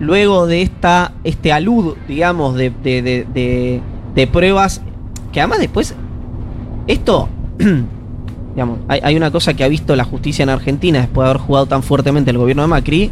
luego 0.00 0.46
de 0.46 0.62
esta 0.62 1.12
este 1.24 1.52
alud, 1.52 1.96
digamos, 2.06 2.54
de, 2.54 2.70
de, 2.70 3.02
de- 3.02 3.26
de- 3.34 3.80
de 4.14 4.26
pruebas, 4.26 4.80
que 5.32 5.40
además 5.40 5.58
después, 5.58 5.94
esto, 6.86 7.28
digamos, 8.58 8.80
hay, 8.88 8.98
hay 9.04 9.16
una 9.16 9.30
cosa 9.30 9.54
que 9.54 9.62
ha 9.62 9.68
visto 9.68 9.94
la 9.94 10.02
justicia 10.02 10.42
en 10.42 10.48
Argentina 10.48 10.98
después 10.98 11.24
de 11.24 11.30
haber 11.30 11.40
jugado 11.40 11.66
tan 11.66 11.84
fuertemente 11.84 12.32
el 12.32 12.38
gobierno 12.38 12.62
de 12.62 12.66
Macri, 12.66 13.08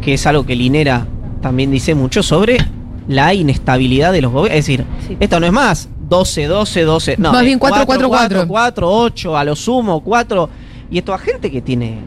que 0.00 0.14
es 0.14 0.26
algo 0.26 0.44
que 0.44 0.56
Linera 0.56 1.06
también 1.40 1.70
dice 1.70 1.94
mucho 1.94 2.20
sobre 2.24 2.58
la 3.06 3.32
inestabilidad 3.32 4.10
de 4.12 4.22
los 4.22 4.32
gobiernos. 4.32 4.58
Es 4.58 4.66
decir, 4.66 4.84
Sí. 5.06 5.16
esto 5.20 5.38
no 5.38 5.46
es 5.46 5.52
más 5.52 5.88
12, 6.08 6.46
12, 6.46 6.82
12, 6.82 7.14
no. 7.16 7.30
Más 7.30 7.44
bien 7.44 7.60
4, 7.60 7.86
4, 7.86 8.08
4, 8.08 8.48
4, 8.48 8.90
8, 8.92 9.36
a 9.36 9.44
lo 9.44 9.54
sumo 9.54 10.00
4. 10.00 10.50
Y 10.90 10.98
esto 10.98 11.14
a 11.14 11.18
gente 11.18 11.48
que 11.48 11.62
tiene 11.62 12.00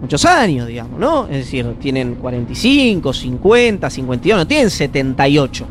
muchos 0.00 0.24
años, 0.24 0.66
digamos, 0.66 0.98
¿no? 0.98 1.26
Es 1.26 1.36
decir, 1.36 1.76
tienen 1.78 2.16
45, 2.16 3.12
50, 3.12 3.88
52, 3.88 4.38
no 4.40 4.46
tienen 4.48 4.70
78. 4.70 5.64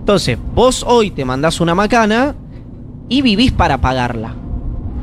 Entonces, 0.00 0.36
vos 0.54 0.84
hoy 0.86 1.10
te 1.10 1.24
mandás 1.24 1.58
una 1.62 1.74
macana 1.74 2.34
y 3.08 3.22
vivís 3.22 3.52
para 3.52 3.78
pagarla, 3.80 4.34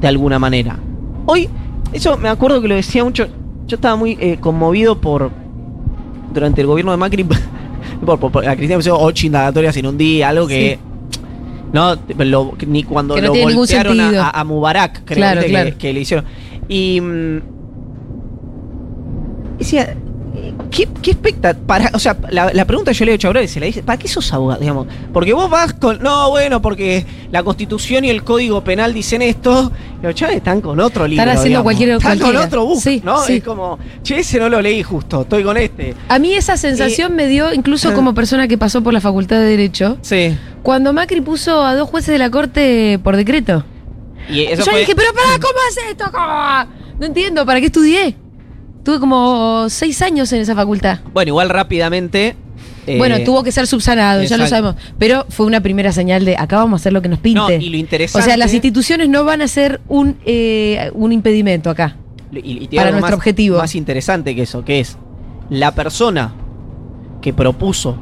de 0.02 0.08
alguna 0.08 0.40
manera. 0.40 0.78
Hoy, 1.26 1.48
eso 1.94 2.18
me 2.18 2.28
acuerdo 2.30 2.62
que 2.62 2.68
lo 2.68 2.76
decía 2.76 3.04
mucho, 3.04 3.28
yo 3.68 3.76
estaba 3.76 3.96
muy 3.96 4.18
eh, 4.20 4.38
conmovido 4.42 5.00
por, 5.00 5.32
durante 6.34 6.62
el 6.62 6.68
gobierno 6.68 6.92
de 6.92 6.98
Macri, 6.98 7.24
por, 8.06 8.20
por- 8.20 8.32
por- 8.32 8.46
a 8.48 8.56
Cristina 8.56 8.80
me 8.80 8.92
ocho 8.92 9.26
indagatorias 9.28 9.78
en 9.78 9.86
un 9.86 9.98
día, 9.98 10.30
algo 10.30 10.48
que... 10.48 10.80
No, 11.72 11.96
lo- 12.18 12.54
ni 12.68 12.84
cuando 12.84 13.16
no 13.16 13.22
lo 13.22 13.34
voltearon 13.56 13.98
a, 14.00 14.44
Mubarak, 14.44 15.04
creo 15.06 15.18
Claro. 15.18 15.42
Que, 15.42 15.76
que 15.78 15.94
le 15.94 16.02
hicieron. 16.02 16.26
Y 16.68 17.00
mm, 17.00 17.40
decía, 19.58 19.96
¿qué, 20.70 20.88
qué? 21.02 21.16
Para, 21.66 21.90
o 21.94 22.00
sea, 22.00 22.18
la, 22.30 22.52
la 22.54 22.66
pregunta 22.66 22.92
yo 22.92 23.06
le 23.06 23.12
he 23.12 23.16
hecho 23.16 23.28
ahora 23.28 23.42
y 23.44 23.48
se 23.48 23.60
la 23.60 23.66
dice, 23.66 23.84
¿para 23.84 23.98
qué 23.98 24.08
sos 24.08 24.32
abogado? 24.34 24.60
Digamos, 24.62 24.88
porque 25.12 25.34
vos 25.34 25.50
vas 25.50 25.74
con, 25.74 26.02
no, 26.02 26.30
bueno, 26.30 26.62
porque 26.62 27.06
la 27.32 27.44
constitución 27.44 28.06
y 28.06 28.10
el 28.10 28.24
código 28.24 28.64
penal 28.64 28.94
dicen 28.94 29.22
esto, 29.22 29.72
los 30.02 30.22
están 30.22 30.62
con 30.62 30.80
otro 30.80 31.08
libro. 31.08 31.24
haciendo 31.24 31.44
digamos. 31.46 31.64
cualquier- 31.64 31.90
Están 31.92 32.20
con 32.20 32.36
otro 32.38 32.66
book, 32.66 32.82
Sí, 32.82 33.02
¿no? 33.04 33.24
sí. 33.24 33.38
Es 33.38 33.44
como, 33.44 33.78
che, 34.04 34.20
ese 34.20 34.40
no 34.40 34.50
lo 34.50 34.62
leí 34.62 34.82
justo, 34.84 35.22
estoy 35.22 35.44
con 35.44 35.58
este. 35.58 35.96
A 36.08 36.20
mí 36.20 36.34
esa 36.34 36.58
sensación 36.58 37.16
me 37.16 37.28
dio, 37.28 37.54
incluso 37.54 37.94
como 37.94 38.14
persona 38.14 38.48
que 38.48 38.58
pasó 38.58 38.82
por 38.82 38.94
la 38.94 39.02
Facultad 39.02 39.38
de 39.38 39.46
Derecho, 39.46 39.98
Sí. 40.02 40.38
cuando 40.64 40.94
Macri 40.94 41.22
puso 41.22 41.64
a 41.66 41.76
dos 41.76 41.90
jueces 41.90 42.10
de 42.14 42.18
la 42.20 42.30
Corte 42.30 43.00
por 43.04 43.16
decreto. 43.18 43.64
Y 44.30 44.44
eso 44.44 44.64
Yo 44.64 44.72
fue- 44.72 44.80
dije, 44.82 44.96
pero 44.96 45.12
pará, 45.14 45.40
¿cómo 45.42 45.54
haces 45.70 45.84
esto? 45.90 46.06
¿Cómo? 46.12 46.98
No 47.00 47.06
entiendo, 47.08 47.46
¿para 47.46 47.60
qué 47.60 47.66
estudié? 47.66 48.16
Tuve 48.84 49.00
como 49.00 49.68
seis 49.70 50.02
años 50.02 50.32
en 50.34 50.42
esa 50.42 50.56
facultad. 50.56 51.00
Bueno, 51.14 51.30
igual 51.30 51.50
rápidamente 51.50 52.36
eh, 52.88 52.98
bueno, 52.98 53.20
tuvo 53.24 53.44
que 53.44 53.52
ser 53.52 53.68
subsanado, 53.68 54.24
ya 54.24 54.38
lo 54.38 54.44
exacto. 54.46 54.50
sabemos. 54.74 54.76
Pero 54.98 55.26
fue 55.30 55.46
una 55.46 55.62
primera 55.62 55.92
señal 55.92 56.26
de 56.26 56.36
acá 56.36 56.58
vamos 56.58 56.80
a 56.80 56.82
hacer 56.82 56.94
lo 56.94 57.02
que 57.02 57.10
nos 57.10 57.20
pinte. 57.20 57.40
No, 57.40 57.52
y 57.52 57.70
lo 57.70 57.78
interesante- 57.78 58.24
O 58.24 58.28
sea, 58.28 58.38
las 58.38 58.54
instituciones 58.54 59.08
no 59.08 59.24
van 59.24 59.42
a 59.44 59.48
ser 59.48 59.82
un, 59.88 60.18
eh, 60.26 60.90
un 60.96 61.12
impedimento 61.12 61.70
acá. 61.70 61.96
Y, 62.32 62.38
y 62.40 62.42
tiene 62.68 62.78
Para 62.78 62.88
algo 62.90 63.00
nuestro 63.02 63.18
más- 63.18 63.22
objetivo. 63.22 63.58
Más 63.60 63.76
interesante 63.76 64.36
que 64.36 64.42
eso, 64.44 64.66
que 64.66 64.80
es 64.80 64.98
la 65.50 65.76
persona 65.76 66.34
que 67.22 67.34
propuso 67.34 67.98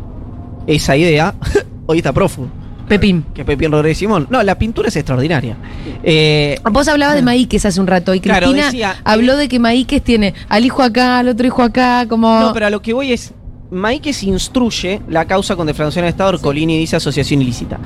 esa 0.65 0.95
idea, 0.95 1.35
hoy 1.87 1.97
está 1.97 2.13
prófugo. 2.13 2.47
Pepín. 2.89 3.23
Que 3.33 3.45
Pepín 3.45 3.71
Rodríguez 3.71 3.97
Simón. 3.99 4.27
No, 4.29 4.43
la 4.43 4.57
pintura 4.57 4.89
es 4.89 4.95
extraordinaria. 4.97 5.55
Eh, 6.03 6.59
Vos 6.71 6.87
hablabas 6.89 7.15
de 7.15 7.21
Maíquez 7.21 7.65
hace 7.65 7.79
un 7.79 7.87
rato 7.87 8.13
y 8.13 8.19
Claro, 8.19 8.47
Cristina 8.47 8.65
decía- 8.65 8.95
habló 9.05 9.37
de 9.37 9.47
que 9.47 9.59
Maíquez 9.59 10.01
tiene 10.03 10.33
al 10.49 10.65
hijo 10.65 10.81
acá, 10.83 11.19
al 11.19 11.29
otro 11.29 11.47
hijo 11.47 11.61
acá, 11.61 12.05
como... 12.09 12.39
no, 12.39 12.51
pero 12.53 12.65
a 12.65 12.69
lo 12.69 12.81
que 12.81 12.91
voy 12.93 13.13
es. 13.13 13.33
Maíquez 13.71 14.23
instruye 14.23 14.99
la 15.07 15.25
causa 15.25 15.55
con 15.55 15.67
defraudación 15.67 16.03
de 16.03 16.09
Estado, 16.09 16.39
Colini 16.41 16.77
dice 16.77 16.95
asociación 16.95 17.41
ilícita. 17.41 17.79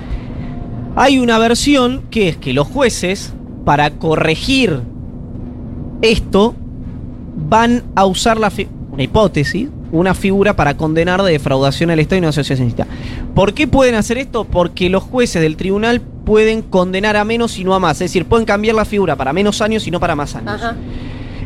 Hay 0.95 1.19
una 1.19 1.37
versión 1.39 2.03
que 2.09 2.29
es 2.29 2.37
que 2.37 2.53
los 2.53 2.67
jueces, 2.67 3.33
para 3.65 3.89
corregir 3.91 4.79
esto, 6.01 6.55
van 7.49 7.83
a 7.95 8.05
usar 8.05 8.37
la 8.37 8.51
una 8.91 9.03
hipótesis, 9.03 9.69
una 9.93 10.15
figura 10.15 10.55
para 10.55 10.75
condenar 10.75 11.21
de 11.21 11.31
defraudación 11.31 11.91
al 11.91 11.99
Estado 11.99 12.17
y 12.17 12.21
no 12.21 12.27
asociación 12.27 12.67
ilícita. 12.67 12.87
¿Por 13.35 13.53
qué 13.53 13.67
pueden 13.67 13.93
hacer 13.93 14.17
esto? 14.17 14.43
Porque 14.43 14.89
los 14.89 15.03
jueces 15.03 15.41
del 15.41 15.55
tribunal 15.55 16.01
pueden 16.01 16.63
condenar 16.63 17.15
a 17.15 17.23
menos 17.23 17.59
y 17.59 17.63
no 17.63 17.75
a 17.75 17.79
más. 17.79 17.93
Es 18.01 18.09
decir, 18.09 18.25
pueden 18.25 18.45
cambiar 18.45 18.75
la 18.75 18.85
figura 18.85 19.15
para 19.15 19.31
menos 19.33 19.61
años 19.61 19.85
y 19.85 19.91
no 19.91 19.99
para 19.99 20.15
más 20.15 20.35
años. 20.35 20.51
Ajá. 20.55 20.75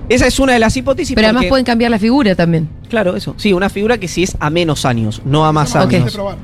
Esa 0.07 0.27
es 0.27 0.39
una 0.39 0.53
de 0.53 0.59
las 0.59 0.77
hipótesis. 0.77 1.13
Pero 1.13 1.27
además 1.27 1.45
pueden 1.47 1.65
cambiar 1.65 1.91
la 1.91 1.99
figura 1.99 2.33
también. 2.35 2.69
Claro, 2.89 3.17
eso. 3.17 3.35
Sí, 3.37 3.51
una 3.51 3.69
figura 3.69 3.97
que 3.97 4.07
sí 4.07 4.23
es 4.23 4.37
a 4.39 4.49
menos 4.49 4.85
años, 4.85 5.21
no 5.25 5.45
a 5.45 5.51
más 5.51 5.75
años. 5.75 6.05
de 6.05 6.11
probar. 6.11 6.37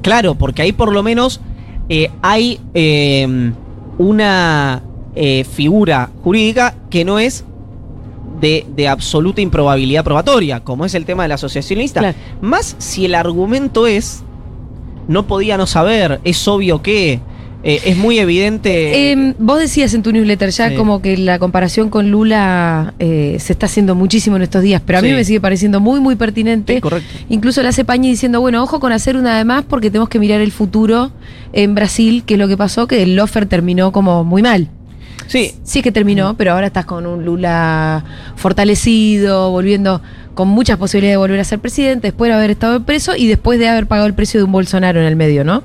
Claro, 0.00 0.34
porque 0.34 0.62
ahí 0.62 0.72
por 0.72 0.90
lo 0.92 1.02
menos 1.02 1.40
eh, 1.90 2.10
hay 2.22 2.58
eh, 2.72 3.52
una 3.98 4.82
eh, 5.14 5.44
figura 5.44 6.08
jurídica 6.24 6.74
que 6.88 7.04
no 7.04 7.18
es 7.18 7.44
de, 8.42 8.66
de 8.76 8.88
absoluta 8.88 9.40
improbabilidad 9.40 10.04
probatoria, 10.04 10.60
como 10.60 10.84
es 10.84 10.94
el 10.94 11.06
tema 11.06 11.22
de 11.22 11.28
la. 11.30 11.36
Claro. 11.38 12.18
Más 12.42 12.74
si 12.78 13.06
el 13.06 13.14
argumento 13.14 13.86
es, 13.86 14.22
no 15.08 15.26
podía 15.26 15.56
no 15.56 15.66
saber, 15.66 16.20
es 16.24 16.46
obvio 16.48 16.82
que, 16.82 17.20
eh, 17.64 17.80
es 17.84 17.96
muy 17.96 18.18
evidente. 18.18 19.12
Eh, 19.12 19.34
vos 19.38 19.60
decías 19.60 19.94
en 19.94 20.02
tu 20.02 20.10
newsletter 20.10 20.50
ya 20.50 20.70
Sí. 20.70 20.74
como 20.74 21.00
que 21.00 21.16
la 21.16 21.38
comparación 21.38 21.88
con 21.88 22.10
Lula 22.10 22.94
eh, 22.98 23.36
se 23.38 23.52
está 23.52 23.66
haciendo 23.66 23.94
muchísimo 23.94 24.34
en 24.36 24.42
estos 24.42 24.62
días, 24.62 24.82
pero 24.84 24.98
a 24.98 25.02
mí 25.02 25.12
me 25.12 25.24
sigue 25.24 25.40
pareciendo 25.40 25.78
muy, 25.78 26.00
muy 26.00 26.16
pertinente. 26.16 26.74
Sí, 26.74 26.80
correcto. 26.80 27.08
Incluso 27.28 27.62
la 27.62 27.68
hace 27.68 27.84
Pañi 27.84 28.10
diciendo, 28.10 28.40
bueno, 28.40 28.60
ojo 28.62 28.80
con 28.80 28.90
hacer 28.90 29.16
una 29.16 29.38
de 29.38 29.44
más 29.44 29.64
porque 29.64 29.90
tenemos 29.90 30.08
que 30.08 30.18
mirar 30.18 30.40
el 30.40 30.50
futuro 30.50 31.12
en 31.52 31.76
Brasil, 31.76 32.24
que 32.26 32.34
es 32.34 32.40
lo 32.40 32.48
que 32.48 32.56
pasó, 32.56 32.88
que 32.88 33.04
el 33.04 33.14
Lofer 33.14 33.46
terminó 33.46 33.92
como 33.92 34.24
muy 34.24 34.42
mal. 34.42 34.68
Sí, 35.32 35.54
Sí 35.62 35.78
es 35.78 35.82
que 35.82 35.92
terminó, 35.92 36.36
pero 36.36 36.52
ahora 36.52 36.66
estás 36.66 36.84
con 36.84 37.06
un 37.06 37.24
Lula 37.24 38.04
fortalecido, 38.36 39.50
volviendo 39.50 40.02
con 40.34 40.48
muchas 40.48 40.76
posibilidades 40.76 41.14
de 41.14 41.16
volver 41.16 41.40
a 41.40 41.44
ser 41.44 41.58
presidente, 41.58 42.08
después 42.08 42.28
de 42.28 42.34
haber 42.34 42.50
estado 42.50 42.84
preso 42.84 43.16
y 43.16 43.26
después 43.28 43.58
de 43.58 43.66
haber 43.66 43.86
pagado 43.86 44.06
el 44.06 44.12
precio 44.12 44.38
de 44.40 44.44
un 44.44 44.52
Bolsonaro 44.52 45.00
en 45.00 45.06
el 45.06 45.16
medio, 45.16 45.42
¿no? 45.42 45.62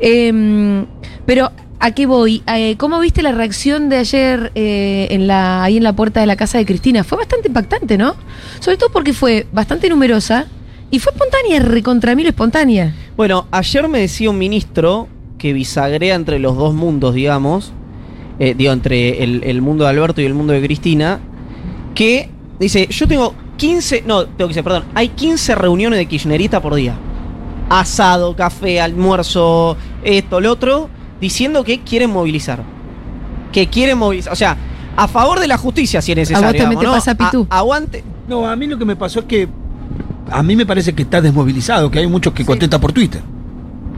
Em, 0.00 0.86
pero, 1.26 1.52
¿a 1.80 1.90
qué 1.90 2.06
voy? 2.06 2.42
Eh, 2.46 2.76
¿Cómo 2.78 2.98
viste 2.98 3.20
la 3.20 3.32
reacción 3.32 3.90
de 3.90 3.98
ayer 3.98 4.52
eh, 4.54 5.08
en 5.10 5.26
la, 5.26 5.62
ahí 5.62 5.76
en 5.76 5.82
la 5.82 5.92
puerta 5.92 6.20
de 6.20 6.26
la 6.26 6.36
casa 6.36 6.56
de 6.56 6.64
Cristina? 6.64 7.04
Fue 7.04 7.18
bastante 7.18 7.48
impactante, 7.48 7.98
¿no? 7.98 8.14
Sobre 8.60 8.78
todo 8.78 8.88
porque 8.88 9.12
fue 9.12 9.46
bastante 9.52 9.90
numerosa 9.90 10.46
y 10.90 10.98
fue 10.98 11.12
espontánea, 11.12 11.60
recontra 11.60 12.14
mil 12.14 12.26
espontánea. 12.26 12.94
Bueno, 13.18 13.48
ayer 13.50 13.86
me 13.86 13.98
decía 13.98 14.30
un 14.30 14.38
ministro 14.38 15.08
que 15.36 15.52
bisagrea 15.52 16.14
entre 16.14 16.38
los 16.38 16.56
dos 16.56 16.72
mundos, 16.72 17.12
digamos, 17.12 17.74
eh, 18.38 18.54
digo, 18.56 18.72
entre 18.72 19.22
el, 19.22 19.42
el 19.44 19.62
mundo 19.62 19.84
de 19.84 19.90
Alberto 19.90 20.20
y 20.20 20.24
el 20.24 20.34
mundo 20.34 20.52
de 20.52 20.62
Cristina, 20.62 21.20
que 21.94 22.30
dice, 22.58 22.86
yo 22.90 23.06
tengo 23.06 23.34
15, 23.56 24.04
no, 24.06 24.24
tengo 24.26 24.48
que 24.48 24.54
decir, 24.54 24.64
perdón, 24.64 24.84
hay 24.94 25.08
15 25.08 25.54
reuniones 25.54 25.98
de 25.98 26.06
kirchnerista 26.06 26.60
por 26.60 26.74
día. 26.74 26.96
Asado, 27.70 28.34
café, 28.36 28.80
almuerzo, 28.80 29.76
esto, 30.02 30.40
lo 30.40 30.52
otro, 30.52 30.90
diciendo 31.20 31.64
que 31.64 31.80
quieren 31.80 32.10
movilizar. 32.10 32.62
Que 33.52 33.68
quieren 33.68 33.96
movilizar, 33.98 34.32
o 34.32 34.36
sea, 34.36 34.56
a 34.96 35.08
favor 35.08 35.40
de 35.40 35.48
la 35.48 35.56
justicia 35.56 36.02
si 36.02 36.12
es 36.12 36.16
necesario. 36.16 36.48
¿A 36.48 36.52
vos 36.52 36.58
también 36.58 36.80
digamos, 36.80 37.04
te 37.04 37.10
¿no? 37.12 37.16
pasa, 37.16 37.30
Pitu? 37.30 37.46
A- 37.50 37.58
aguante. 37.58 38.04
No, 38.28 38.46
a 38.48 38.54
mí 38.56 38.66
lo 38.66 38.76
que 38.78 38.84
me 38.84 38.96
pasó 38.96 39.20
es 39.20 39.24
que 39.26 39.48
a 40.30 40.42
mí 40.42 40.56
me 40.56 40.66
parece 40.66 40.94
que 40.94 41.02
está 41.02 41.20
desmovilizado, 41.20 41.90
que 41.90 41.98
hay 42.00 42.06
muchos 42.06 42.32
que 42.32 42.44
contestan 42.44 42.80
por 42.80 42.92
Twitter. 42.92 43.22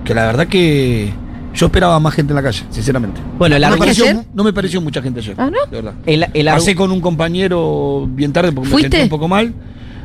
Que 0.04 0.14
la 0.14 0.26
verdad 0.26 0.46
que 0.46 1.12
yo 1.56 1.66
esperaba 1.66 1.98
más 1.98 2.14
gente 2.14 2.32
en 2.32 2.36
la 2.36 2.42
calle, 2.42 2.62
sinceramente. 2.70 3.20
Bueno, 3.38 3.56
el 3.56 3.62
no, 3.62 3.70
me 3.70 3.76
pareció, 3.78 4.04
ayer? 4.04 4.24
no 4.34 4.44
me 4.44 4.52
pareció 4.52 4.80
mucha 4.80 5.00
gente 5.02 5.20
ayer. 5.20 5.34
Ah, 5.38 5.50
¿no? 5.50 5.58
De 5.70 5.82
verdad. 5.82 5.94
el- 6.06 6.46
Pasé 6.46 6.74
con 6.74 6.92
un 6.92 7.00
compañero 7.00 8.06
bien 8.10 8.32
tarde 8.32 8.52
porque 8.52 8.70
¿Fuiste? 8.70 8.88
me 8.88 8.92
sentí 8.92 9.04
un 9.04 9.08
poco 9.18 9.26
mal. 9.28 9.54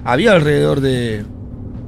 Había 0.04 0.32
alrededor 0.32 0.80
de 0.82 1.24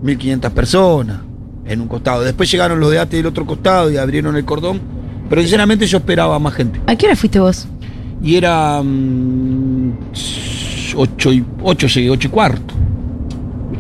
1500 0.02 0.52
personas 0.52 1.22
en 1.66 1.82
un 1.82 1.88
costado. 1.88 2.22
Después 2.24 2.52
llegaron 2.52 2.80
los 2.80 2.92
de 2.92 3.00
ATE 3.00 3.18
del 3.18 3.26
otro 3.28 3.46
costado 3.46 3.90
y 3.90 3.98
abrieron 3.98 4.36
el 4.36 4.46
cordón. 4.46 4.82
Pero 5.30 5.42
sinceramente 5.42 5.88
yo 5.88 5.98
esperaba 6.00 6.38
más 6.38 6.54
gente. 6.54 6.82
¿A 6.86 6.96
qué 6.96 7.06
hora 7.08 7.16
fuiste 7.16 7.40
vos? 7.40 7.66
Y 8.22 8.36
era. 8.36 8.82
mm, 8.84 9.94
ocho 10.96 11.32
y, 11.34 11.44
ocho 11.64 11.88
llegué, 11.88 12.10
ocho 12.10 12.28
y 12.28 12.32
cuarto. 12.32 12.73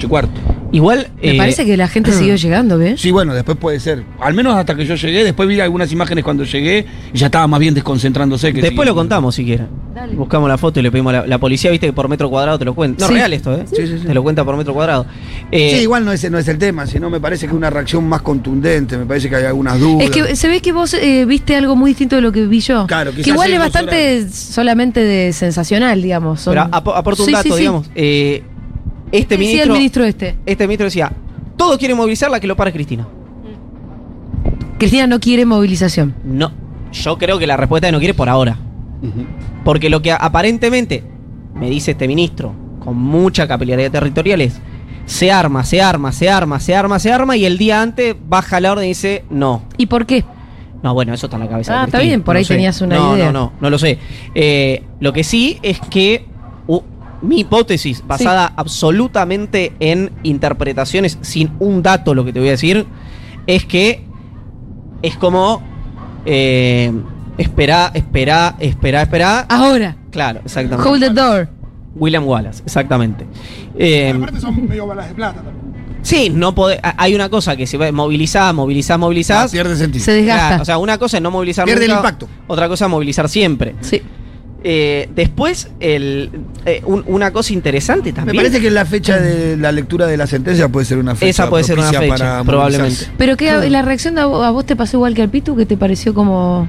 Y 0.03 0.09
cuarto. 0.09 0.39
Igual. 0.71 1.07
Me 1.21 1.33
eh, 1.35 1.37
parece 1.37 1.65
que 1.65 1.77
la 1.77 1.87
gente 1.87 2.11
siguió 2.17 2.35
llegando, 2.35 2.77
¿ves? 2.77 2.99
Sí, 2.99 3.11
bueno, 3.11 3.33
después 3.33 3.57
puede 3.57 3.79
ser. 3.79 4.03
Al 4.19 4.33
menos 4.33 4.55
hasta 4.55 4.75
que 4.75 4.85
yo 4.85 4.95
llegué. 4.95 5.23
Después 5.23 5.47
vi 5.47 5.59
algunas 5.59 5.91
imágenes 5.91 6.23
cuando 6.23 6.43
llegué 6.43 6.85
y 7.13 7.17
ya 7.17 7.27
estaba 7.27 7.47
más 7.47 7.59
bien 7.59 7.73
desconcentrándose. 7.73 8.51
Que 8.53 8.61
Después 8.61 8.87
lo 8.87 8.95
contamos 8.95 9.35
si 9.35 9.45
quieren. 9.45 9.67
Dale. 9.93 10.15
Buscamos 10.15 10.49
la 10.49 10.57
foto 10.57 10.79
y 10.79 10.83
le 10.83 10.89
pedimos 10.91 11.13
a 11.13 11.17
la, 11.21 11.27
la 11.27 11.37
policía, 11.37 11.69
viste 11.69 11.85
que 11.85 11.93
por 11.93 12.09
metro 12.09 12.27
cuadrado 12.29 12.57
te 12.57 12.65
lo 12.65 12.73
cuenta. 12.73 13.05
No, 13.05 13.09
Sí. 13.09 13.13
real 13.13 13.31
esto, 13.33 13.53
¿eh? 13.53 13.65
Sí, 13.69 13.85
sí, 13.87 13.99
sí. 14.01 14.07
Te 14.07 14.13
lo 14.15 14.23
cuenta 14.23 14.43
por 14.43 14.57
metro 14.57 14.73
cuadrado. 14.73 15.05
Eh, 15.51 15.73
Sí, 15.75 15.81
igual 15.83 16.03
no 16.03 16.11
es, 16.11 16.29
no 16.31 16.39
es 16.39 16.47
el 16.47 16.57
tema, 16.57 16.87
sino 16.87 17.11
me 17.11 17.19
parece 17.19 17.47
que 17.47 17.53
una 17.53 17.69
reacción 17.69 18.07
más 18.09 18.23
contundente, 18.23 18.97
me 18.97 19.05
parece 19.05 19.29
que 19.29 19.35
hay 19.35 19.45
algunas 19.45 19.79
dudas. 19.79 20.05
Es 20.05 20.09
que 20.09 20.35
se 20.35 20.47
ve 20.47 20.61
que 20.61 20.71
vos 20.71 20.95
eh, 20.95 21.25
viste 21.25 21.55
algo 21.55 21.75
muy 21.75 21.91
distinto 21.91 22.15
de 22.15 22.23
lo 22.23 22.31
que 22.31 22.47
vi 22.47 22.59
yo. 22.61 22.87
Claro, 22.87 23.11
que 23.13 23.21
igual 23.29 23.53
es 23.53 23.59
bastante 23.59 24.27
solamente 24.31 25.01
de 25.01 25.31
sensacional, 25.33 26.01
digamos. 26.01 26.41
Son- 26.41 26.53
Pero 26.55 26.67
ap- 26.71 26.87
aporta 26.89 27.21
un 27.21 27.27
Sí, 27.27 27.31
dato, 27.33 27.43
sí, 27.43 27.51
sí. 27.51 27.59
digamos. 27.59 27.89
Eh, 27.93 28.43
este 29.13 29.37
¿Qué 29.37 29.37
decía 29.37 29.51
ministro. 29.65 29.73
el 29.73 29.79
ministro 29.79 30.03
este? 30.03 30.35
Este 30.45 30.67
ministro 30.67 30.85
decía: 30.85 31.11
todos 31.55 31.77
quieren 31.77 31.95
movilizar 31.95 32.29
la 32.29 32.39
que 32.39 32.47
lo 32.47 32.55
para 32.55 32.71
Cristina. 32.71 33.07
Cristina 34.77 35.07
no 35.07 35.19
quiere 35.19 35.45
movilización. 35.45 36.13
No. 36.25 36.51
Yo 36.91 37.17
creo 37.17 37.39
que 37.39 37.47
la 37.47 37.55
respuesta 37.57 37.87
es 37.87 37.93
no 37.93 37.99
quiere 37.99 38.13
por 38.13 38.27
ahora. 38.29 38.57
Porque 39.63 39.89
lo 39.89 40.01
que 40.01 40.11
aparentemente 40.11 41.03
me 41.55 41.69
dice 41.69 41.91
este 41.91 42.07
ministro, 42.07 42.53
con 42.83 42.97
mucha 42.97 43.47
capilaridad 43.47 43.91
territorial, 43.91 44.41
es 44.41 44.59
se 45.05 45.31
arma, 45.31 45.63
se 45.63 45.81
arma, 45.81 46.11
se 46.11 46.29
arma, 46.29 46.59
se 46.59 46.75
arma, 46.75 46.99
se 46.99 47.11
arma, 47.11 47.35
y 47.37 47.45
el 47.45 47.57
día 47.57 47.81
antes 47.81 48.15
baja 48.27 48.59
la 48.59 48.71
orden 48.71 48.85
y 48.85 48.89
dice 48.89 49.25
no. 49.29 49.63
¿Y 49.77 49.85
por 49.87 50.05
qué? 50.05 50.23
No, 50.81 50.93
bueno, 50.93 51.13
eso 51.13 51.27
está 51.27 51.37
en 51.37 51.43
la 51.43 51.49
cabeza. 51.49 51.73
de 51.73 51.79
Ah, 51.79 51.83
está 51.85 51.99
bien, 51.99 52.23
por 52.23 52.35
no 52.35 52.39
ahí 52.39 52.45
sé. 52.45 52.53
tenías 52.55 52.81
una 52.81 52.95
no, 52.95 53.15
idea. 53.15 53.25
No, 53.31 53.31
no, 53.31 53.53
no 53.59 53.69
lo 53.69 53.77
sé. 53.77 53.99
Eh, 54.35 54.83
lo 54.99 55.13
que 55.13 55.23
sí 55.23 55.59
es 55.63 55.79
que 55.79 56.25
mi 57.23 57.39
hipótesis, 57.39 58.03
basada 58.05 58.53
absolutamente 58.55 59.73
en 59.79 60.11
interpretaciones, 60.23 61.17
sin 61.21 61.51
un 61.59 61.81
dato, 61.81 62.13
lo 62.13 62.23
que 62.25 62.31
te 62.33 62.39
voy 62.39 62.49
a 62.49 62.51
decir, 62.51 62.85
es 63.47 63.65
que 63.65 64.05
es 65.01 65.15
como 65.17 65.61
eh, 66.25 66.91
espera, 67.37 67.91
espera, 67.93 68.55
espera, 68.59 69.01
espera. 69.01 69.39
Ahora, 69.49 69.95
Claro, 70.11 70.41
exactamente. 70.45 70.87
hold 70.89 71.01
the 71.01 71.09
door. 71.09 71.49
William 71.95 72.25
Wallace, 72.27 72.61
exactamente. 72.65 73.25
Eh, 73.77 74.09
Pero 74.11 74.17
aparte 74.23 74.39
son 74.39 74.67
medio 74.67 74.87
balas 74.87 75.09
de 75.09 75.15
plata 75.15 75.41
también. 75.41 75.55
sí, 76.01 76.29
no 76.29 76.53
pode- 76.55 76.79
hay 76.81 77.13
una 77.15 77.29
cosa 77.29 77.55
que 77.55 77.65
se 77.67 77.77
va 77.77 77.91
movilizar, 77.91 78.53
movilizar, 78.53 78.97
movilizar. 78.99 79.45
Ah, 79.47 79.51
pierde 79.51 79.75
sentido. 79.75 80.03
Se 80.03 80.11
desgasta. 80.11 80.47
Claro, 80.47 80.61
o 80.61 80.65
sea, 80.65 80.77
una 80.77 80.97
cosa 80.97 81.17
es 81.17 81.23
no 81.23 81.31
movilizar 81.31 81.65
Pierde 81.65 81.85
el 81.85 81.91
nunca, 81.91 82.01
impacto. 82.01 82.27
Otra 82.47 82.67
cosa 82.67 82.85
es 82.85 82.91
movilizar 82.91 83.27
siempre. 83.29 83.75
Sí. 83.81 84.01
Eh, 84.65 85.09
después, 85.13 85.69
el, 85.81 86.29
eh, 86.65 86.81
un- 86.85 87.03
una 87.07 87.31
cosa 87.31 87.51
interesante 87.51 88.11
Me 88.11 88.15
también. 88.15 88.37
parece 88.37 88.61
que 88.61 88.71
la 88.71 88.85
fecha 88.85 89.19
de 89.19 89.57
la 89.57 89.71
lectura 89.73 90.07
de 90.07 90.15
la 90.15 90.25
sentencia 90.25 90.69
puede 90.69 90.85
ser 90.85 90.99
una 90.99 91.15
fecha. 91.15 91.29
Esa 91.29 91.49
puede 91.49 91.65
ser 91.65 91.77
una 91.79 91.91
fecha, 91.91 92.07
para 92.07 92.43
probablemente. 92.45 93.07
¿Pero 93.17 93.35
qué, 93.35 93.51
la 93.69 93.81
reacción 93.81 94.15
de 94.15 94.21
a 94.21 94.25
vos, 94.25 94.43
a 94.45 94.51
vos 94.51 94.65
te 94.65 94.75
pasó 94.77 94.97
igual 94.97 95.13
que 95.15 95.21
al 95.21 95.29
Pitu? 95.29 95.55
¿Que 95.57 95.65
te 95.65 95.75
pareció 95.75 96.13
como 96.13 96.67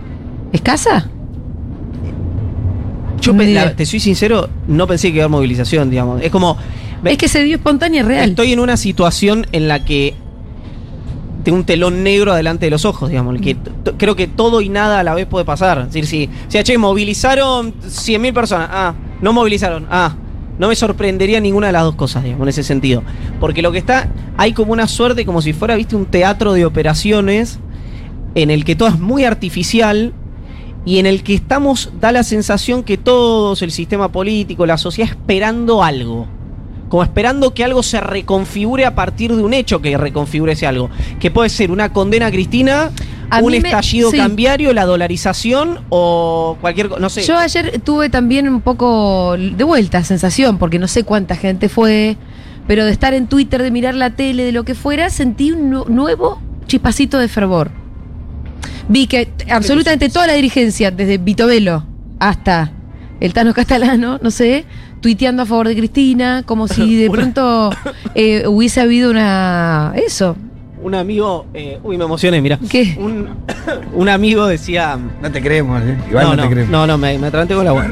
escasa? 0.53 1.09
Yo 3.21 3.33
la- 3.33 3.75
te 3.75 3.87
soy 3.87 4.01
sincero, 4.01 4.49
no 4.69 4.87
pensé 4.87 5.09
que 5.09 5.15
iba 5.15 5.23
a 5.23 5.27
haber 5.27 5.31
movilización, 5.37 5.89
digamos. 5.89 6.21
Es 6.23 6.31
como. 6.31 6.59
me- 7.03 7.13
Es 7.13 7.19
que 7.19 7.29
se 7.29 7.43
dio 7.45 7.57
espontánea 7.57 8.01
y 8.01 8.03
real. 8.03 8.31
Estoy 8.31 8.53
en 8.53 8.61
una 8.61 8.77
situación 8.77 9.47
en 9.53 9.69
la 9.69 9.85
que 9.85 10.15
tengo 11.45 11.59
un 11.59 11.65
telón 11.65 12.03
negro 12.03 12.33
adelante 12.33 12.67
de 12.67 12.71
los 12.71 12.85
ojos, 12.85 13.11
digamos. 13.11 13.39
que 13.41 13.55
t- 13.55 13.93
creo 13.97 14.17
que 14.17 14.27
todo 14.27 14.61
y 14.61 14.69
nada 14.69 15.01
a 15.01 15.03
la 15.05 15.15
vez 15.15 15.27
puede 15.27 15.45
pasar. 15.45 15.79
Es 15.79 15.87
decir, 15.87 16.07
si, 16.07 16.29
si 16.49 16.63
che, 16.63 16.79
movilizaron 16.79 17.75
100.000 17.83 18.33
personas. 18.33 18.69
Ah, 18.73 18.95
no 19.21 19.33
movilizaron. 19.33 19.87
Ah, 19.91 20.17
No 20.59 20.69
me 20.69 20.77
sorprendería 20.77 21.41
ninguna 21.41 21.67
de 21.69 21.73
las 21.73 21.83
dos 21.83 21.97
cosas, 21.97 22.23
digamos, 22.23 22.45
en 22.45 22.49
ese 22.51 22.63
sentido. 22.63 23.03
Porque 23.41 23.61
lo 23.61 23.73
que 23.73 23.79
está, 23.79 24.09
hay 24.37 24.53
como 24.53 24.73
una 24.73 24.87
suerte, 24.87 25.25
como 25.27 25.43
si 25.43 25.53
fuera, 25.53 25.75
viste, 25.77 25.97
un 25.97 26.07
teatro 26.07 26.53
de 26.53 26.65
operaciones 26.65 27.59
en 28.37 28.51
el 28.51 28.65
que 28.65 28.77
todo 28.77 28.89
es 28.89 28.99
muy 28.99 29.25
artificial 29.25 30.13
y 30.87 30.99
en 30.99 31.07
el 31.07 31.23
que 31.25 31.35
estamos, 31.35 31.91
da 32.01 32.13
la 32.13 32.23
sensación 32.23 32.85
que 32.85 32.97
todos, 32.99 33.63
el 33.63 33.71
sistema 33.73 34.13
político, 34.13 34.65
la 34.67 34.77
sociedad, 34.79 35.11
esperando 35.11 35.83
algo. 35.83 36.27
Como 36.95 37.03
esperando 37.03 37.55
que 37.55 37.65
algo 37.65 37.83
se 37.83 38.01
reconfigure 38.01 38.85
a 38.87 38.95
partir 38.95 39.35
de 39.35 39.43
un 39.43 39.53
hecho 39.53 39.83
que 39.83 39.99
reconfigure 39.99 40.53
ese 40.53 40.65
algo. 40.65 40.91
Que 41.19 41.29
puede 41.33 41.49
ser 41.49 41.73
una 41.73 41.93
condena 41.93 42.27
a 42.27 42.31
Cristina, 42.31 42.93
A 43.31 43.41
un 43.41 43.51
me- 43.51 43.57
estallido 43.57 44.13
sí. 44.13 44.17
cambiario, 44.17 44.73
la 44.73 44.85
dolarización 44.85 45.81
o 45.89 46.57
cualquier 46.61 46.89
cosa. 46.91 47.01
No 47.01 47.11
sé. 47.11 47.23
Yo 47.25 47.37
ayer 47.37 47.81
tuve 47.81 48.11
también 48.11 48.49
un 48.49 48.61
poco 48.61 49.35
de 49.37 49.65
vuelta 49.65 50.05
sensación, 50.05 50.57
porque 50.57 50.79
no 50.79 50.87
sé 50.87 51.03
cuánta 51.03 51.35
gente 51.35 51.69
fue, 51.69 52.17
pero 52.69 52.85
de 52.85 52.93
estar 52.93 53.13
en 53.13 53.27
Twitter, 53.27 53.61
de 53.61 53.73
mirar 53.73 53.97
la 53.97 54.11
tele, 54.11 54.45
de 54.45 54.53
lo 54.53 54.63
que 54.63 54.77
fuera, 54.77 55.11
sentí 55.11 55.51
un 55.51 55.71
nu- 55.71 55.87
nuevo 55.89 56.41
chispacito 56.69 57.19
de 57.19 57.27
fervor. 57.27 57.73
Vi 58.89 59.09
que 59.09 59.33
absolutamente 59.51 60.09
toda 60.11 60.29
la 60.29 60.35
dirigencia, 60.35 60.93
desde 60.93 61.19
Vito 61.19 61.49
Velo 61.49 61.85
hasta 62.21 62.71
el 63.19 63.33
Tano 63.33 63.53
Castalano, 63.53 64.21
no 64.23 64.31
sé, 64.31 64.65
tuiteando 65.05 65.43
a 65.43 65.45
favor 65.45 65.69
de 65.69 65.77
Cristina, 65.77 66.43
como 66.47 66.67
si 66.67 66.97
de 66.97 67.09
Una- 67.11 67.19
pronto 67.21 67.71
eh, 68.15 68.45
hubiese 68.49 68.81
habido 68.81 69.11
una. 69.11 69.93
Eso. 69.95 70.35
Un 70.83 70.95
amigo, 70.95 71.45
eh, 71.53 71.79
uy, 71.83 71.99
me 71.99 72.05
emocioné, 72.05 72.41
mira. 72.41 72.59
¿Qué? 72.71 72.97
Un, 72.99 73.29
un 73.93 74.09
amigo 74.09 74.47
decía. 74.47 74.99
No 75.21 75.31
te 75.31 75.43
creemos, 75.43 75.83
¿eh? 75.83 75.95
Igual 76.09 76.25
no, 76.25 76.31
no, 76.31 76.37
no, 76.37 76.43
te 76.45 76.49
creemos. 76.49 76.73
no, 76.73 76.87
no, 76.87 76.97
me, 76.97 77.19
me 77.19 77.31
con 77.31 77.65
la 77.65 77.71
agua. 77.71 77.87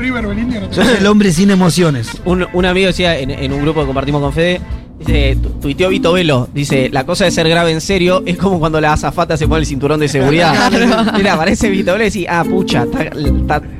Sos 0.70 0.88
el 0.98 1.07
hombre 1.07 1.33
sin 1.33 1.51
emociones. 1.51 2.09
Un, 2.25 2.46
un 2.51 2.64
amigo 2.64 2.87
decía 2.87 3.18
en, 3.18 3.31
en 3.31 3.53
un 3.53 3.61
grupo 3.61 3.81
que 3.81 3.87
compartimos 3.87 4.22
con 4.22 4.33
Fede, 4.33 4.61
dice, 4.98 5.37
tu- 5.42 5.51
tuiteó 5.61 5.90
Vito 5.90 6.14
Velo, 6.14 6.48
dice, 6.55 6.88
la 6.90 7.05
cosa 7.05 7.27
de 7.27 7.31
ser 7.31 7.46
grave 7.46 7.72
en 7.72 7.83
serio 7.83 8.22
es 8.25 8.38
como 8.38 8.59
cuando 8.59 8.81
la 8.81 8.94
azafata 8.94 9.37
se 9.37 9.46
pone 9.46 9.61
el 9.61 9.66
cinturón 9.66 10.01
de 10.01 10.09
seguridad. 10.09 10.72
Mira, 11.18 11.35
aparece 11.35 11.68
Vito 11.68 11.92
Velo 11.92 12.05
y 12.05 12.09
decís, 12.09 12.27
ah, 12.27 12.42
pucha, 12.42 12.87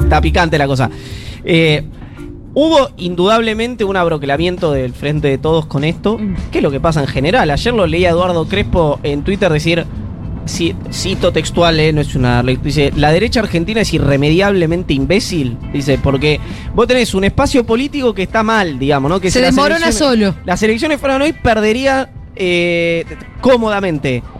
está 0.03 0.21
picante 0.21 0.59
la 0.59 0.67
cosa. 0.67 0.91
Eh, 1.45 1.83
hubo 2.55 2.91
indudablemente 2.97 3.85
un 3.85 3.97
abroclamiento 3.97 4.73
del 4.73 4.93
frente 4.93 5.29
de 5.29 5.39
todos 5.39 5.67
con 5.67 5.85
esto, 5.85 6.19
que 6.51 6.59
es 6.59 6.63
lo 6.63 6.71
que 6.71 6.81
pasa 6.81 7.01
en 7.01 7.07
general. 7.07 7.51
Ayer 7.51 7.73
lo 7.75 7.87
leía 7.87 8.11
Eduardo 8.11 8.47
Crespo 8.47 9.01
en 9.03 9.23
Twitter 9.23 9.51
decir, 9.53 9.87
ci- 10.47 10.75
cito 10.93 11.33
textual, 11.33 11.81
eh, 11.81 11.93
no 11.93 12.01
es 12.03 12.15
una 12.15 12.43
dice, 12.43 12.93
la 12.97 13.11
derecha 13.13 13.41
argentina 13.41 13.81
es 13.81 13.95
irremediablemente 13.95 14.93
imbécil, 14.93 15.57
dice, 15.73 15.99
porque 16.03 16.41
vos 16.75 16.87
tenés 16.87 17.15
un 17.15 17.25
espacio 17.25 17.65
político 17.65 18.13
que 18.13 18.25
está 18.25 18.43
mal, 18.43 18.79
digamos, 18.79 19.09
¿no? 19.11 19.21
Que 19.21 19.31
Se 19.31 19.39
si 19.39 19.45
las 19.45 19.55
elecciones- 19.91 19.99
solo. 19.99 20.35
Las 20.45 20.63
elecciones 20.63 21.01
fueran 21.01 21.23
hoy, 21.23 21.33
perdería 21.33 22.11
eh, 22.37 23.05
cómodamente. 23.41 24.23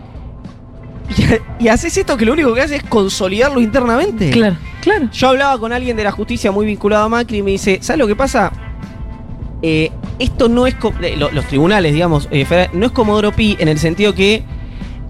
Y, 1.59 1.65
y 1.65 1.67
haces 1.67 1.95
esto 1.97 2.15
que 2.15 2.25
lo 2.25 2.31
único 2.33 2.53
que 2.53 2.61
hace 2.61 2.77
es 2.77 2.83
consolidarlo 2.83 3.59
internamente. 3.59 4.29
Claro, 4.31 4.55
claro. 4.83 5.09
Yo 5.11 5.29
hablaba 5.29 5.57
con 5.57 5.73
alguien 5.73 5.97
de 5.97 6.03
la 6.03 6.11
justicia 6.11 6.51
muy 6.51 6.65
vinculado 6.65 7.05
a 7.05 7.09
Macri 7.09 7.37
y 7.37 7.43
me 7.43 7.51
dice, 7.51 7.79
¿sabes 7.81 7.99
lo 7.99 8.07
que 8.07 8.15
pasa? 8.15 8.51
Eh, 9.61 9.91
esto 10.19 10.49
no 10.49 10.67
es, 10.67 10.75
los 11.17 11.45
tribunales, 11.45 11.93
digamos, 11.93 12.27
eh, 12.31 12.69
no 12.73 12.85
es 12.85 12.91
Comodoro 12.91 13.31
Pi 13.31 13.55
en 13.59 13.67
el 13.67 13.79
sentido 13.79 14.13
que 14.13 14.43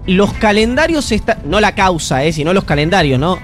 los 0.06 0.32
calendarios, 0.34 1.10
está, 1.12 1.38
no 1.44 1.60
la 1.60 1.74
causa, 1.74 2.24
eh, 2.24 2.32
sino 2.32 2.52
los 2.52 2.64
calendarios, 2.64 3.18
¿no? 3.18 3.38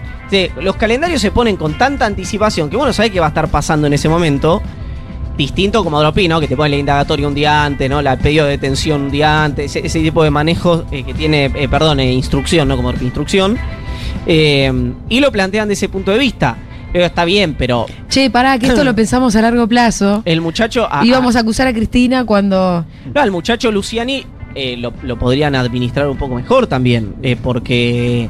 Los 0.60 0.76
calendarios 0.76 1.20
se 1.20 1.32
ponen 1.32 1.56
con 1.56 1.76
tanta 1.76 2.06
anticipación 2.06 2.70
que 2.70 2.76
bueno, 2.76 2.92
sabés 2.92 3.10
qué 3.10 3.18
va 3.18 3.26
a 3.26 3.30
estar 3.30 3.48
pasando 3.48 3.86
en 3.86 3.92
ese 3.94 4.08
momento. 4.08 4.62
Distinto 5.36 5.78
como 5.78 5.96
Comodoro 5.96 6.12
Pi, 6.12 6.28
¿no? 6.28 6.38
Que 6.38 6.46
te 6.46 6.56
pone 6.56 6.70
la 6.70 6.76
indagatoria 6.76 7.26
un 7.26 7.34
día 7.34 7.64
antes, 7.64 7.88
¿no? 7.88 8.02
La 8.02 8.16
pedido 8.16 8.44
de 8.44 8.52
detención 8.52 9.02
un 9.02 9.10
día 9.10 9.42
antes, 9.42 9.74
ese, 9.74 10.00
tipo 10.00 10.22
de 10.22 10.30
manejo 10.30 10.84
eh, 10.92 11.02
que 11.02 11.14
tiene, 11.14 11.46
eh, 11.54 11.68
perdón, 11.68 11.98
instrucción, 12.00 12.68
¿no? 12.68 12.76
Como 12.76 12.92
instrucción. 12.92 13.56
Eh, 14.26 14.92
y 15.08 15.20
lo 15.20 15.32
plantean 15.32 15.68
de 15.68 15.74
ese 15.74 15.88
punto 15.88 16.10
de 16.10 16.18
vista. 16.18 16.56
Pero 16.92 17.04
está 17.06 17.24
bien, 17.24 17.54
pero 17.56 17.86
Che, 18.08 18.30
pará, 18.30 18.58
que 18.58 18.66
esto 18.66 18.82
lo 18.84 18.94
pensamos 18.96 19.36
a 19.36 19.42
largo 19.42 19.66
plazo. 19.68 20.22
el 20.24 20.40
muchacho. 20.40 20.88
a- 20.90 21.04
Íbamos 21.04 21.36
a 21.36 21.40
acusar 21.40 21.66
a 21.68 21.72
Cristina 21.72 22.24
cuando. 22.24 22.84
No, 23.14 23.20
al 23.20 23.30
muchacho 23.30 23.70
Luciani 23.70 24.24
eh, 24.56 24.76
lo, 24.76 24.92
lo 25.04 25.16
podrían 25.18 25.54
administrar 25.54 26.08
un 26.08 26.16
poco 26.16 26.34
mejor 26.34 26.66
también, 26.66 27.14
eh, 27.22 27.36
porque... 27.40 28.28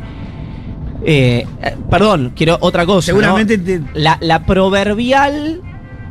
eh, 1.05 1.47
perdón, 1.91 2.33
quiero 2.37 2.59
otra 2.61 2.85
cosa. 2.85 3.13
¿no? 3.13 3.19
Seguramente 3.19 3.57
te- 3.57 3.81
La, 3.95 4.19
la 4.21 4.45
proverbial 4.45 5.63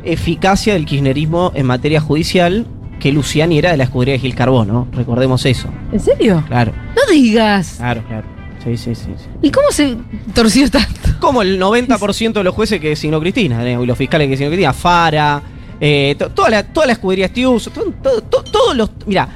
eficacia 0.02 0.72
del 0.74 0.86
kirchnerismo 0.86 1.52
en 1.54 1.66
materia 1.66 2.00
judicial, 2.00 2.66
que 2.98 3.12
Luciani 3.12 3.58
era 3.58 3.70
de 3.70 3.76
la 3.76 3.84
escudería 3.84 4.14
de 4.14 4.18
Gil 4.18 4.34
Carbón, 4.34 4.66
¿no? 4.68 4.88
Recordemos 4.92 5.46
eso. 5.46 5.68
¿En 5.92 6.00
serio? 6.00 6.42
Claro, 6.48 6.72
No 6.96 7.12
digas. 7.12 7.74
claro, 7.78 8.02
claro. 8.08 8.26
Sí, 8.62 8.76
sí, 8.76 8.94
sí. 8.94 9.06
sí. 9.16 9.26
¿Y 9.42 9.50
cómo 9.50 9.70
se 9.70 9.96
torció 10.34 10.70
tanto? 10.70 10.90
Como 11.18 11.42
el 11.42 11.58
90% 11.62 12.32
de 12.34 12.44
los 12.44 12.54
jueces 12.54 12.80
que 12.80 12.90
designó 12.90 13.20
Cristina, 13.20 13.64
¿eh? 13.66 13.78
y 13.82 13.86
los 13.86 13.96
fiscales 13.96 14.26
que 14.26 14.30
designó 14.32 14.50
Cristina, 14.50 14.72
Fara, 14.72 15.42
eh, 15.80 16.14
to- 16.18 16.28
toda, 16.30 16.50
la, 16.50 16.62
toda 16.64 16.86
la 16.86 16.92
escudería 16.92 17.28
Stius, 17.28 17.64
to- 17.64 17.92
to- 18.02 18.20
to- 18.22 18.42
todos 18.44 18.76
los. 18.76 18.90
Mira, 19.06 19.28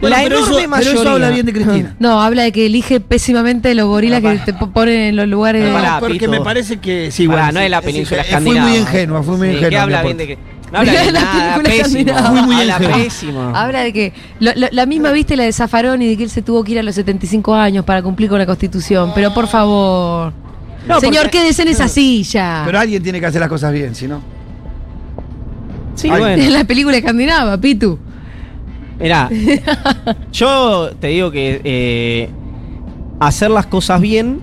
Bueno, 0.00 0.16
la 0.16 0.22
pero 0.22 0.36
enorme 0.38 0.50
eso, 0.50 0.56
pero 0.58 0.68
mayoría. 0.70 1.00
eso 1.02 1.10
habla 1.10 1.30
bien 1.30 1.46
de 1.46 1.52
Cristina. 1.52 1.96
No, 1.98 2.20
habla 2.22 2.42
de 2.44 2.52
que 2.52 2.64
elige 2.66 2.98
pésimamente 3.00 3.74
los 3.74 3.86
gorilas 3.88 4.20
que 4.22 4.38
te 4.38 4.54
po- 4.54 4.70
ponen 4.70 5.00
en 5.00 5.16
los 5.16 5.28
lugares. 5.28 5.62
Pero 5.62 5.74
No, 5.76 5.78
pará, 5.84 6.00
porque 6.00 6.26
me 6.28 6.40
parece 6.40 6.78
que 6.78 7.10
sí, 7.10 7.26
bueno, 7.26 7.52
no 7.52 7.58
sí, 7.60 7.64
es 7.66 7.70
la 7.70 7.82
península 7.82 8.22
escandinava. 8.22 8.62
Fui 8.68 8.70
muy 8.72 8.80
ingenua, 8.80 9.22
fui 9.22 9.36
muy 9.36 9.46
Sí, 9.48 9.52
ingenua. 9.54 9.70
que 9.70 9.76
habla 9.78 10.02
bien 10.02 10.16
de 10.16 10.24
aporte. 10.32 10.51
No 10.72 10.78
habla 10.78 10.92
de 11.04 11.12
La 11.12 11.20
nada, 11.20 11.54
película 11.56 11.62
pésimo. 11.84 11.98
escandinava. 12.00 12.30
Fui 12.30 12.42
muy 12.42 12.54
habla 12.62 12.74
ingenuo. 12.76 12.96
pésimo. 12.96 13.52
Habla 13.54 13.80
de 13.80 13.92
que 13.92 14.12
lo- 14.40 14.52
lo- 14.56 14.68
la 14.72 14.86
misma 14.86 15.12
viste 15.12 15.36
la 15.36 15.44
de 15.44 15.52
Zaffaroni 15.52 16.08
de 16.08 16.16
que 16.16 16.24
él 16.24 16.30
se 16.30 16.42
tuvo 16.42 16.64
que 16.64 16.72
ir 16.72 16.78
a 16.78 16.82
los 16.82 16.94
75 16.94 17.54
años 17.54 17.84
para 17.84 18.02
cumplir 18.02 18.28
con 18.30 18.38
la 18.38 18.46
Constitución. 18.46 19.12
Pero 19.14 19.32
por 19.34 19.46
favor. 19.46 20.32
No, 20.88 20.98
Señor, 20.98 21.24
porque- 21.24 21.38
quédese 21.38 21.62
en 21.62 21.68
esa 21.68 21.86
silla. 21.88 22.62
Pero 22.64 22.78
alguien 22.80 23.02
tiene 23.02 23.20
que 23.20 23.26
hacer 23.26 23.40
las 23.40 23.48
cosas 23.50 23.72
bien, 23.72 23.94
si 23.94 24.08
no. 24.08 24.20
Sí, 25.94 26.08
Ay. 26.10 26.18
bueno. 26.20 26.42
En 26.42 26.52
la 26.54 26.64
película 26.64 26.96
escandinava, 26.96 27.56
Pitu. 27.58 27.98
Mirá, 28.98 29.28
yo 30.32 30.90
te 31.00 31.08
digo 31.08 31.30
que 31.30 31.60
eh, 31.64 32.30
hacer 33.20 33.50
las 33.50 33.66
cosas 33.66 34.00
bien 34.00 34.40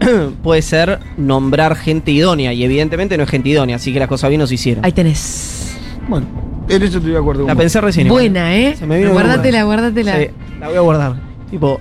puede 0.42 0.62
ser 0.62 0.98
nombrar 1.16 1.76
gente 1.76 2.10
idónea. 2.10 2.52
Y 2.52 2.64
evidentemente 2.64 3.16
no 3.16 3.24
es 3.24 3.30
gente 3.30 3.48
idónea, 3.48 3.76
así 3.76 3.92
que 3.92 3.98
las 3.98 4.08
cosas 4.08 4.28
bien 4.30 4.40
no 4.40 4.46
se 4.46 4.54
hicieron. 4.54 4.84
Ahí 4.84 4.92
tenés. 4.92 5.76
Bueno, 6.08 6.26
en 6.68 6.82
eso 6.82 6.98
estoy 6.98 7.12
de 7.12 7.18
acuerdo. 7.18 7.46
La 7.46 7.54
vos. 7.54 7.60
pensé 7.62 7.80
recién. 7.80 8.06
igual. 8.06 8.22
Buena, 8.22 8.56
¿eh? 8.56 8.74
Se 8.76 8.86
me 8.86 8.98
vino 8.98 9.12
Guárdatela, 9.12 9.62
guárdatela. 9.64 10.16
Sí, 10.18 10.26
la 10.60 10.68
voy 10.68 10.76
a 10.76 10.80
guardar. 10.80 11.16
Tipo, 11.50 11.80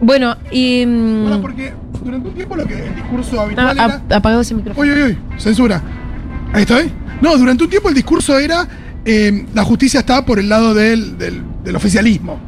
Bueno, 0.00 0.36
y. 0.50 0.84
mm, 0.86 1.22
Bueno, 1.22 1.40
porque 1.42 1.72
durante 2.04 2.28
un 2.28 2.34
tiempo 2.34 2.56
lo 2.56 2.66
que 2.66 2.74
el 2.74 2.94
discurso 2.94 3.40
ah, 3.40 3.44
habitual 3.44 3.76
era. 3.76 3.84
ap- 3.84 4.12
apagado 4.12 4.40
ese 4.42 4.54
micrófono. 4.54 4.82
Uy, 4.86 4.92
uy, 4.94 5.02
uy, 5.10 5.18
censura. 5.38 5.82
Ahí 6.52 6.62
estoy. 6.62 6.90
No, 7.20 7.36
durante 7.38 7.64
un 7.64 7.70
tiempo 7.70 7.88
el 7.88 7.94
discurso 7.94 8.38
era 8.38 8.66
eh, 9.04 9.46
la 9.54 9.64
justicia 9.64 10.00
está 10.00 10.24
por 10.24 10.38
el 10.38 10.48
lado 10.48 10.74
del, 10.74 11.16
del- 11.18 11.42
del 11.64 11.76
oficialismo. 11.76 12.38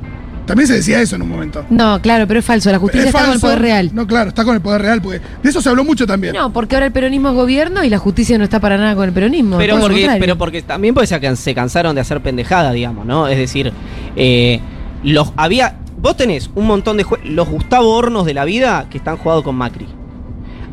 También 0.47 0.67
se 0.67 0.75
decía 0.75 1.01
eso 1.01 1.17
en 1.17 1.23
un 1.23 1.29
momento. 1.31 1.65
No, 1.71 2.01
claro, 2.03 2.27
pero 2.27 2.41
es 2.41 2.45
falso. 2.47 2.71
La 2.71 2.79
justicia 2.79 3.09
Es 3.09 3.15
está 3.15 3.25
con 3.25 3.33
el 3.35 3.41
poder 3.41 3.59
real. 3.63 3.91
No, 3.95 4.07
claro, 4.07 4.29
está 4.29 4.45
con 4.45 4.55
el 4.55 4.61
poder 4.61 4.83
real, 4.83 5.01
porque 5.01 5.21
de 5.43 5.49
eso 5.49 5.63
se 5.63 5.69
habló 5.71 5.85
mucho 5.85 6.07
también. 6.07 6.35
No, 6.35 6.53
porque 6.53 6.77
ahora 6.77 6.87
el 6.87 6.93
peronismo 6.93 7.31
es 7.31 7.35
gobierno 7.35 7.83
y 7.83 7.89
la 7.89 7.99
justicia 7.99 8.37
no 8.37 8.45
está 8.45 8.61
para 8.61 8.77
nada 8.77 8.95
con 8.95 9.05
el 9.05 9.13
peronismo. 9.13 9.57
pero, 9.57 9.79
porque, 9.81 10.07
pero 10.21 10.37
porque 10.37 10.61
también 10.63 10.93
puede 10.95 11.07
ser 11.07 11.21
que 11.21 11.35
se 11.37 11.55
cansaron 11.55 11.95
de 11.95 12.03
hacer 12.03 12.21
pendejada, 12.21 12.73
digamos, 12.73 13.07
¿no? 13.07 13.27
Es 13.29 13.39
decir, 13.39 13.73
eh, 14.17 14.61
los 15.03 15.33
había. 15.37 15.77
Vos 15.97 16.17
tenés 16.17 16.51
un 16.55 16.67
montón 16.67 16.99
de 16.99 17.07
los 17.25 17.49
Gustavo 17.49 17.91
Hornos 17.97 18.27
de 18.27 18.35
la 18.35 18.45
vida 18.45 18.87
que 18.91 18.99
están 18.99 19.17
jugados 19.17 19.43
con 19.45 19.55
Macri. 19.57 19.87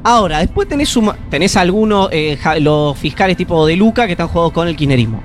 Ahora, 0.03 0.39
después 0.39 0.67
tenés, 0.67 0.93
tenés 1.29 1.55
algunos, 1.55 2.09
eh, 2.11 2.37
ja- 2.41 2.59
los 2.59 2.97
fiscales 2.97 3.37
tipo 3.37 3.65
de 3.67 3.75
Luca 3.75 4.05
que 4.07 4.13
están 4.13 4.27
jugados 4.27 4.51
con 4.51 4.67
el 4.67 4.75
kirchnerismo. 4.75 5.21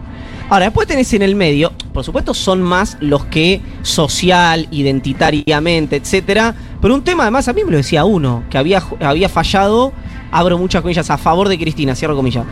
Ahora, 0.49 0.67
después 0.67 0.87
tenés 0.87 1.13
en 1.13 1.23
el 1.23 1.35
medio, 1.35 1.73
por 1.93 2.05
supuesto 2.05 2.33
son 2.33 2.63
más 2.63 2.97
los 3.01 3.25
que 3.27 3.61
social, 3.83 4.69
identitariamente, 4.71 5.97
etcétera. 5.97 6.55
Pero 6.81 6.95
un 6.95 7.03
tema 7.03 7.25
además, 7.25 7.49
a 7.49 7.53
mí 7.53 7.65
me 7.65 7.71
lo 7.73 7.77
decía 7.79 8.05
uno, 8.05 8.45
que 8.49 8.57
había, 8.59 8.83
había 9.01 9.29
fallado, 9.29 9.93
abro 10.31 10.57
muchas 10.59 10.83
comillas, 10.83 11.11
a 11.11 11.19
favor 11.19 11.49
de 11.49 11.59
Cristina, 11.59 11.95
cierro 11.97 12.15
comillas. 12.15 12.45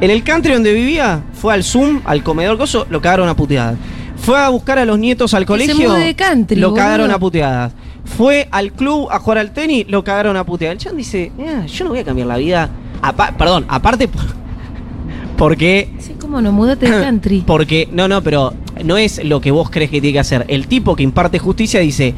En 0.00 0.10
el 0.10 0.22
country 0.22 0.52
donde 0.52 0.72
vivía, 0.72 1.22
fue 1.32 1.54
al 1.54 1.64
Zoom, 1.64 2.00
al 2.04 2.22
comedor 2.22 2.58
coso, 2.58 2.86
lo 2.90 3.00
cagaron 3.00 3.28
a 3.28 3.34
puteadas. 3.34 3.76
Fue 4.16 4.38
a 4.38 4.48
buscar 4.50 4.78
a 4.78 4.84
los 4.84 4.98
nietos 4.98 5.34
al 5.34 5.46
colegio, 5.46 5.92
de 5.94 6.14
country, 6.14 6.60
lo 6.60 6.70
boludo. 6.70 6.84
cagaron 6.84 7.10
a 7.10 7.18
puteadas. 7.18 7.72
Fue 8.04 8.46
al 8.52 8.72
club 8.72 9.08
a 9.10 9.18
jugar 9.18 9.38
al 9.38 9.52
tenis, 9.52 9.84
lo 9.88 10.04
cagaron 10.04 10.36
a 10.36 10.44
puteadas. 10.44 10.74
El 10.74 10.78
chan 10.78 10.96
dice, 10.96 11.32
"Mira, 11.36 11.66
yo 11.66 11.84
no 11.84 11.90
voy 11.90 11.98
a 12.00 12.04
cambiar 12.04 12.28
la 12.28 12.36
vida. 12.36 12.70
Apa- 13.02 13.32
perdón, 13.36 13.64
aparte 13.68 14.06
por- 14.06 14.22
porque 15.36 15.90
Sí, 15.98 16.14
cómo 16.26 16.42
no, 16.42 16.52
mudate 16.52 16.90
de 16.90 17.00
country. 17.02 17.44
porque, 17.46 17.88
no, 17.92 18.08
no, 18.08 18.22
pero 18.22 18.52
no 18.84 18.96
es 18.96 19.24
lo 19.24 19.40
que 19.40 19.50
vos 19.50 19.70
crees 19.70 19.90
que 19.90 20.00
tiene 20.00 20.14
que 20.14 20.20
hacer. 20.20 20.44
El 20.48 20.66
tipo 20.66 20.96
que 20.96 21.02
imparte 21.02 21.38
justicia 21.38 21.80
dice, 21.80 22.14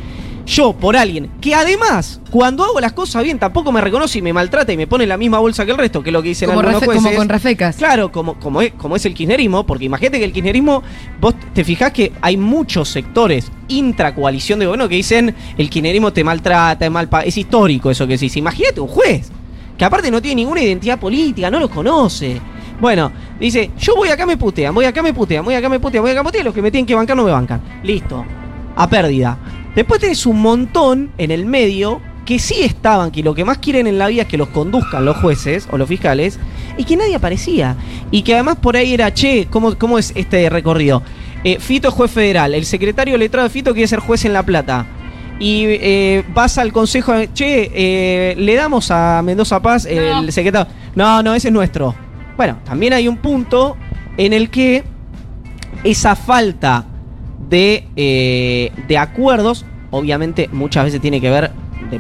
yo 0.47 0.73
por 0.73 0.97
alguien 0.97 1.31
que 1.43 1.55
además, 1.55 2.21
cuando 2.31 2.65
hago 2.65 2.81
las 2.81 2.95
cosas 2.95 3.23
bien, 3.23 3.39
tampoco 3.39 3.71
me 3.71 3.83
reconoce 3.83 4.19
y 4.19 4.23
me 4.23 4.33
maltrata 4.33 4.73
y 4.73 4.79
me 4.79 4.87
pone 4.87 5.05
en 5.05 5.11
la 5.11 5.19
misma 5.19 5.39
bolsa 5.39 5.67
que 5.67 5.73
el 5.73 5.79
resto, 5.79 6.03
que 6.03 6.09
es 6.09 6.13
lo 6.13 6.23
que 6.23 6.31
dicen 6.31 6.49
Como, 6.49 6.61
algunos 6.61 6.83
jueces. 6.83 7.05
como 7.05 7.17
con 7.17 7.29
Rafecas. 7.29 7.77
Claro, 7.77 8.11
como, 8.11 8.39
como, 8.39 8.63
es, 8.63 8.73
como 8.73 8.97
es 8.97 9.05
el 9.05 9.13
kirchnerismo, 9.13 9.67
porque 9.67 9.85
imagínate 9.85 10.19
que 10.19 10.25
el 10.25 10.33
kirchnerismo, 10.33 10.83
vos 11.21 11.35
te 11.53 11.65
fijás 11.65 11.93
que 11.93 12.13
hay 12.23 12.39
muchos 12.39 12.89
sectores 12.89 13.53
intracoalición 13.69 14.59
de 14.59 14.65
gobierno 14.65 14.89
que 14.89 14.95
dicen 14.95 15.35
el 15.59 15.69
kirchnerismo 15.69 16.15
te 16.15 16.25
maltrata, 16.25 16.87
es 16.87 16.91
mal 16.91 17.11
es 17.27 17.37
histórico 17.37 17.91
eso 17.91 18.07
que 18.07 18.15
decís. 18.15 18.35
Imagínate 18.39 18.81
un 18.81 18.89
juez, 18.89 19.31
que 19.77 19.85
aparte 19.85 20.11
no 20.11 20.23
tiene 20.23 20.37
ninguna 20.37 20.63
identidad 20.63 20.99
política, 20.99 21.51
no 21.51 21.61
los 21.61 21.71
conoce. 21.71 22.41
Bueno, 22.81 23.11
dice, 23.41 23.71
yo 23.79 23.97
voy 23.97 24.09
acá 24.09 24.25
me 24.25 24.37
putean, 24.37 24.75
voy 24.75 24.85
acá 24.85 25.03
me 25.03 25.13
putean, 25.13 25.45
voy 25.45 25.55
acá 25.55 25.69
me 25.69 25.81
putean, 25.81 26.03
voy 26.03 26.13
acá 26.13 26.23
me 26.23 26.29
putean, 26.29 26.45
los 26.45 26.55
que 26.55 26.63
me 26.63 26.71
tienen 26.71 26.87
que 26.87 26.95
bancar 26.95 27.17
no 27.17 27.25
me 27.25 27.33
bancan. 27.33 27.61
Listo, 27.83 28.25
a 28.77 28.89
pérdida. 28.89 29.37
Después 29.75 30.01
tenés 30.01 30.25
un 30.27 30.41
montón 30.41 31.11
en 31.19 31.31
el 31.31 31.45
medio 31.47 32.01
que 32.25 32.39
sí 32.39 32.63
estaban, 32.63 33.11
que 33.11 33.23
lo 33.23 33.35
que 33.35 33.45
más 33.45 33.59
quieren 33.59 33.87
en 33.87 33.99
la 33.99 34.07
vida 34.07 34.23
es 34.23 34.29
que 34.29 34.37
los 34.37 34.49
conduzcan 34.49 35.05
los 35.05 35.17
jueces 35.17 35.67
o 35.73 35.79
los 35.79 35.89
fiscales, 35.89 36.39
y 36.77 36.85
que 36.85 36.97
nadie 36.97 37.17
aparecía. 37.17 37.75
Y 38.11 38.23
que 38.23 38.35
además 38.35 38.57
por 38.57 38.77
ahí 38.77 38.95
era, 38.95 39.13
che, 39.13 39.49
¿cómo, 39.51 39.77
cómo 39.77 39.99
es 39.99 40.13
este 40.15 40.49
recorrido? 40.51 41.03
Eh, 41.43 41.59
Fito 41.59 41.89
es 41.89 41.95
juez 41.95 42.11
federal, 42.11 42.55
el 42.55 42.65
secretario 42.67 43.17
letrado 43.17 43.49
de 43.49 43.51
Fito 43.53 43.73
quiere 43.73 43.89
ser 43.89 44.01
juez 44.01 44.25
en 44.25 44.33
La 44.35 44.43
Plata. 44.43 44.87
Y 45.41 45.65
eh, 45.67 46.25
vas 46.35 46.59
al 46.59 46.73
consejo, 46.73 47.13
che, 47.33 47.71
eh, 47.75 48.35
le 48.37 48.55
damos 48.57 48.91
a 48.91 49.23
Mendoza 49.23 49.61
Paz 49.63 49.87
el 49.87 50.27
No. 50.27 50.33
secretario. 50.33 50.71
No, 50.95 51.23
no, 51.23 51.35
ese 51.35 51.49
es 51.49 51.55
nuestro. 51.55 51.95
Bueno, 52.39 52.57
también 52.65 52.93
hay 52.95 53.09
un 53.09 53.17
punto 53.19 53.77
en 54.17 54.33
el 54.33 54.49
que 54.49 54.85
esa 55.83 56.15
falta 56.17 56.85
de, 57.51 57.85
eh, 57.97 58.71
de 58.87 58.97
acuerdos, 58.97 59.65
obviamente 59.91 60.49
muchas 60.53 60.85
veces 60.85 61.01
tiene 61.01 61.21
que 61.21 61.31
ver, 61.31 61.51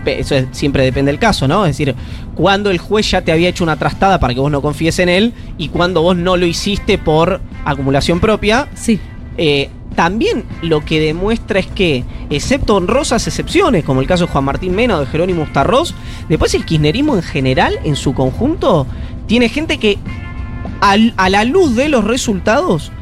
eso 0.06 0.36
es- 0.36 0.46
siempre 0.52 0.84
depende 0.84 1.10
del 1.10 1.18
caso, 1.18 1.48
¿no? 1.48 1.66
Es 1.66 1.76
decir, 1.76 1.94
cuando 2.36 2.70
el 2.70 2.78
juez 2.78 3.10
ya 3.10 3.20
te 3.22 3.32
había 3.32 3.48
hecho 3.48 3.64
una 3.64 3.76
trastada 3.76 4.20
para 4.20 4.32
que 4.32 4.38
vos 4.38 4.50
no 4.52 4.62
confíes 4.62 5.00
en 5.00 5.08
él 5.08 5.32
y 5.58 5.70
cuando 5.70 6.02
vos 6.02 6.16
no 6.16 6.36
lo 6.36 6.46
hiciste 6.46 6.98
por 6.98 7.40
acumulación 7.64 8.20
propia, 8.20 8.68
Sí. 8.74 9.00
eh, 9.38 9.70
también 9.96 10.44
lo 10.62 10.84
que 10.84 11.00
demuestra 11.00 11.58
es 11.58 11.66
que, 11.66 12.04
excepto 12.30 12.76
honrosas 12.76 13.26
excepciones, 13.26 13.82
como 13.84 14.00
el 14.00 14.06
caso 14.06 14.26
de 14.26 14.30
Juan 14.32 14.44
Martín 14.44 14.76
Mena 14.76 14.98
o 14.98 15.00
de 15.00 15.06
Jerónimo 15.06 15.46
Starros, 15.46 15.96
después 16.28 16.54
el 16.54 16.64
kirchnerismo 16.64 17.16
en 17.16 17.22
general, 17.24 17.74
en 17.82 17.96
su 17.96 18.14
conjunto, 18.14 18.86
tiene 19.26 19.48
gente 19.48 19.78
que 19.78 19.98
al- 20.80 21.14
a 21.16 21.28
la 21.30 21.44
luz 21.44 21.74
de 21.76 21.88
los 21.88 22.04
resultados 22.04 22.92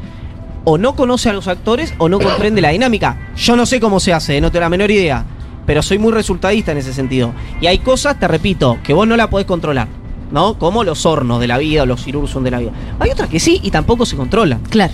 o 0.63 0.77
no 0.77 0.95
conoce 0.95 1.29
a 1.29 1.33
los 1.33 1.47
actores 1.47 1.93
o 1.97 2.09
no 2.09 2.19
comprende 2.19 2.61
la 2.61 2.69
dinámica. 2.69 3.17
Yo 3.37 3.55
no 3.55 3.65
sé 3.65 3.79
cómo 3.79 3.99
se 3.99 4.13
hace, 4.13 4.41
no 4.41 4.51
tengo 4.51 4.61
la 4.61 4.69
menor 4.69 4.91
idea, 4.91 5.23
pero 5.65 5.81
soy 5.81 5.97
muy 5.97 6.11
resultadista 6.11 6.71
en 6.71 6.77
ese 6.79 6.93
sentido. 6.93 7.33
Y 7.61 7.67
hay 7.67 7.77
cosas, 7.79 8.19
te 8.19 8.27
repito, 8.27 8.77
que 8.83 8.93
vos 8.93 9.07
no 9.07 9.15
la 9.15 9.29
podés 9.29 9.47
controlar, 9.47 9.87
¿no? 10.31 10.57
Como 10.59 10.83
los 10.83 11.05
hornos 11.05 11.39
de 11.39 11.47
la 11.47 11.57
vida 11.57 11.83
o 11.83 11.85
los 11.85 12.03
cirursum 12.03 12.43
de 12.43 12.51
la 12.51 12.59
vida. 12.59 12.71
Hay 12.99 13.09
otras 13.11 13.29
que 13.29 13.39
sí 13.39 13.59
y 13.63 13.71
tampoco 13.71 14.05
se 14.05 14.15
controlan. 14.17 14.59
Claro. 14.69 14.93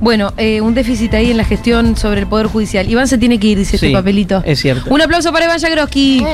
Bueno, 0.00 0.32
eh, 0.36 0.60
un 0.60 0.72
déficit 0.74 1.14
ahí 1.14 1.30
en 1.32 1.36
la 1.36 1.44
gestión 1.44 1.96
sobre 1.96 2.20
el 2.20 2.26
Poder 2.28 2.46
Judicial. 2.46 2.88
Iván 2.88 3.08
se 3.08 3.18
tiene 3.18 3.38
que 3.40 3.48
ir, 3.48 3.58
dice 3.58 3.76
Sí, 3.78 3.86
este 3.86 3.96
papelito. 3.96 4.40
es 4.44 4.60
cierto. 4.60 4.88
Un 4.92 5.00
aplauso 5.02 5.32
para 5.32 5.46
Iván 5.46 5.60
Jagroski. 5.60 6.24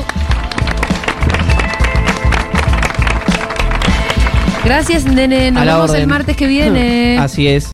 Gracias, 4.70 5.04
nene. 5.04 5.50
Nos 5.50 5.62
A 5.62 5.64
la 5.64 5.74
vemos 5.74 5.94
el 5.94 6.06
martes 6.06 6.36
que 6.36 6.46
viene. 6.46 7.18
Así 7.20 7.48
es. 7.48 7.68